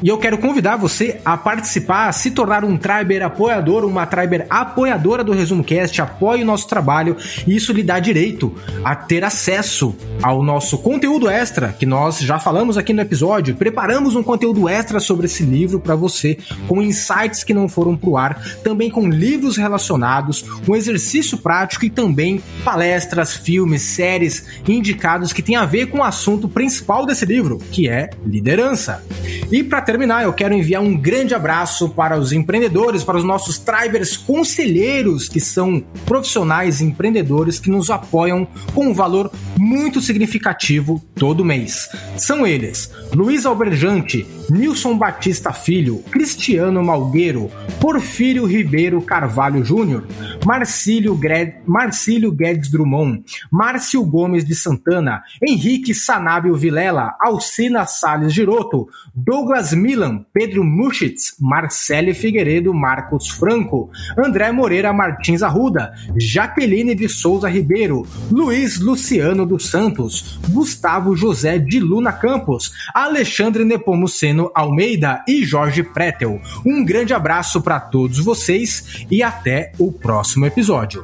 E 0.02 0.08
eu 0.08 0.18
quero 0.18 0.38
convidar 0.38 0.76
você 0.76 1.20
a 1.26 1.36
participar, 1.36 2.08
a 2.08 2.12
se 2.12 2.32
tornar 2.32 2.64
um 2.64 2.78
Triber 2.78 3.24
apoiador, 3.24 3.84
uma 3.84 4.06
Triber 4.06 4.46
apoiadora 4.50 5.24
do 5.24 5.32
Resumo 5.32 5.64
Cast, 5.64 6.02
apoie 6.02 6.44
o 6.44 6.46
nosso 6.46 6.68
trabalho 6.68 7.18
e 7.46 7.56
isso 7.56 7.74
lhe 7.74 7.84
dá 7.84 8.00
direito 8.00 8.54
a 8.84 8.96
ter 8.96 9.24
acesso 9.24 9.96
ao 10.22 10.44
nosso 10.44 10.78
conteúdo 10.78 11.30
extra, 11.30 11.70
que 11.70 11.86
nós 11.86 12.20
já 12.20 12.40
falamos 12.40 12.78
aqui 12.78 12.94
no 12.94 13.02
episódio. 13.02 13.56
Preparamos 13.56 14.16
um 14.16 14.24
conteúdo 14.24 14.70
extra 14.70 15.00
sobre 15.00 15.26
esse 15.26 15.44
livro 15.44 15.80
para 15.80 15.96
você, 15.96 16.38
com 16.68 16.82
insights 16.82 17.44
que 17.44 17.54
não 17.54 17.68
foram 17.68 17.96
pro 17.96 18.18
ar, 18.18 18.42
também 18.64 18.90
com 18.90 19.10
livros 19.10 19.58
relacionados, 19.58 20.46
um 20.68 20.76
exercício 20.76 21.38
prático 21.38 21.86
e 21.86 21.90
também 21.90 22.42
palestras, 22.64 23.36
filmes, 23.36 23.82
séries 23.82 24.46
indicados 24.68 25.34
que 25.34 25.42
tem 25.42 25.56
a 25.56 25.66
ver 25.66 25.88
com 25.88 26.00
o 26.00 26.04
assunto 26.04 26.48
principal 26.48 27.06
desse 27.06 27.26
livro, 27.26 27.58
que 27.72 27.90
é 27.90 28.10
liderança. 28.26 29.04
E 29.52 29.64
para 29.68 29.82
terminar, 29.82 30.24
eu 30.24 30.34
quero 30.34 30.54
enviar 30.54 30.82
um 30.82 30.96
grande 30.96 31.36
abraço 31.36 31.90
para 31.90 32.18
os 32.18 32.32
empreendedores, 32.32 33.04
para 33.04 33.18
os 33.18 33.24
nossos 33.24 33.60
tribers 33.60 34.18
conselheiros, 34.18 35.28
que 35.28 35.40
são 35.40 35.84
profissionais 36.06 36.82
empreendedores 36.82 37.60
que 37.60 37.70
nos 37.70 37.90
apoiam 37.90 38.48
com 38.74 38.88
um 38.88 38.94
valor 38.94 39.32
muito 39.58 40.02
significativo 40.02 41.04
todo 41.16 41.44
mês. 41.46 41.90
São 42.18 42.46
eles: 42.46 42.92
Luiz 43.14 43.46
Alberjante, 43.46 44.26
Nilson 44.50 44.98
Batista 44.98 45.52
Filho, 45.52 46.04
Cristiano 46.12 46.84
Malgueiro, 46.84 47.52
Porfírio 47.80 48.46
Ribeiro 48.46 49.02
Carvalho 49.02 49.64
Júnior, 49.64 50.08
Marcílio, 50.46 51.16
Gred... 51.16 51.56
Marcílio 51.66 52.32
Guedes 52.32 52.70
Drummond, 52.70 53.24
Márcio 53.52 54.04
Gomes 54.06 54.46
de 54.46 54.56
Santana, 54.56 55.24
Henrique 55.46 55.94
Sanábio 55.94 56.56
Vilela, 56.56 57.16
Alcina 57.20 57.86
Salles 57.86 58.34
Giroto, 58.34 58.88
Douglas 59.14 59.57
Milan, 59.74 60.26
Pedro 60.34 60.64
Muschitz, 60.64 61.36
Marcele 61.40 62.14
Figueiredo, 62.14 62.74
Marcos 62.74 63.30
Franco, 63.30 63.90
André 64.18 64.52
Moreira 64.52 64.94
Martins 64.94 65.42
Arruda, 65.42 65.94
Jaqueline 66.18 66.94
de 66.94 67.10
Souza 67.10 67.50
Ribeiro, 67.50 68.06
Luiz 68.32 68.80
Luciano 68.80 69.46
dos 69.46 69.70
Santos, 69.70 70.40
Gustavo 70.50 71.16
José 71.16 71.58
de 71.58 71.80
Luna 71.80 72.12
Campos, 72.12 72.72
Alexandre 72.94 73.66
Nepomuceno 73.66 74.52
Almeida 74.54 75.24
e 75.28 75.44
Jorge 75.44 75.84
Pretel. 75.84 76.40
Um 76.66 76.86
grande 76.86 77.14
abraço 77.14 77.62
para 77.62 77.80
todos 77.80 78.20
vocês 78.20 79.06
e 79.10 79.24
até 79.24 79.72
o 79.78 79.92
próximo 79.92 80.46
episódio. 80.46 81.02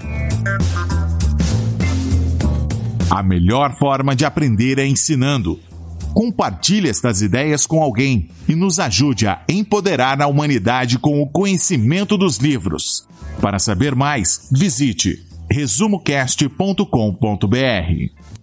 A 3.10 3.22
melhor 3.22 3.76
forma 3.78 4.16
de 4.16 4.26
aprender 4.26 4.80
é 4.80 4.88
ensinando. 4.88 5.60
Compartilhe 6.14 6.90
estas 6.90 7.22
ideias 7.22 7.66
com 7.66 7.82
alguém 7.82 8.30
e 8.48 8.56
nos 8.56 8.80
ajude 8.80 9.28
a 9.28 9.42
empoderar 9.50 10.22
a 10.22 10.28
humanidade 10.28 11.00
com 11.00 11.22
o 11.22 11.28
conhecimento 11.28 12.18
dos 12.18 12.38
livros. 12.38 13.08
Para 13.42 13.58
saber 13.58 13.96
mais, 13.96 14.48
visite 14.52 15.26
resumocast.com.br. 15.50 18.43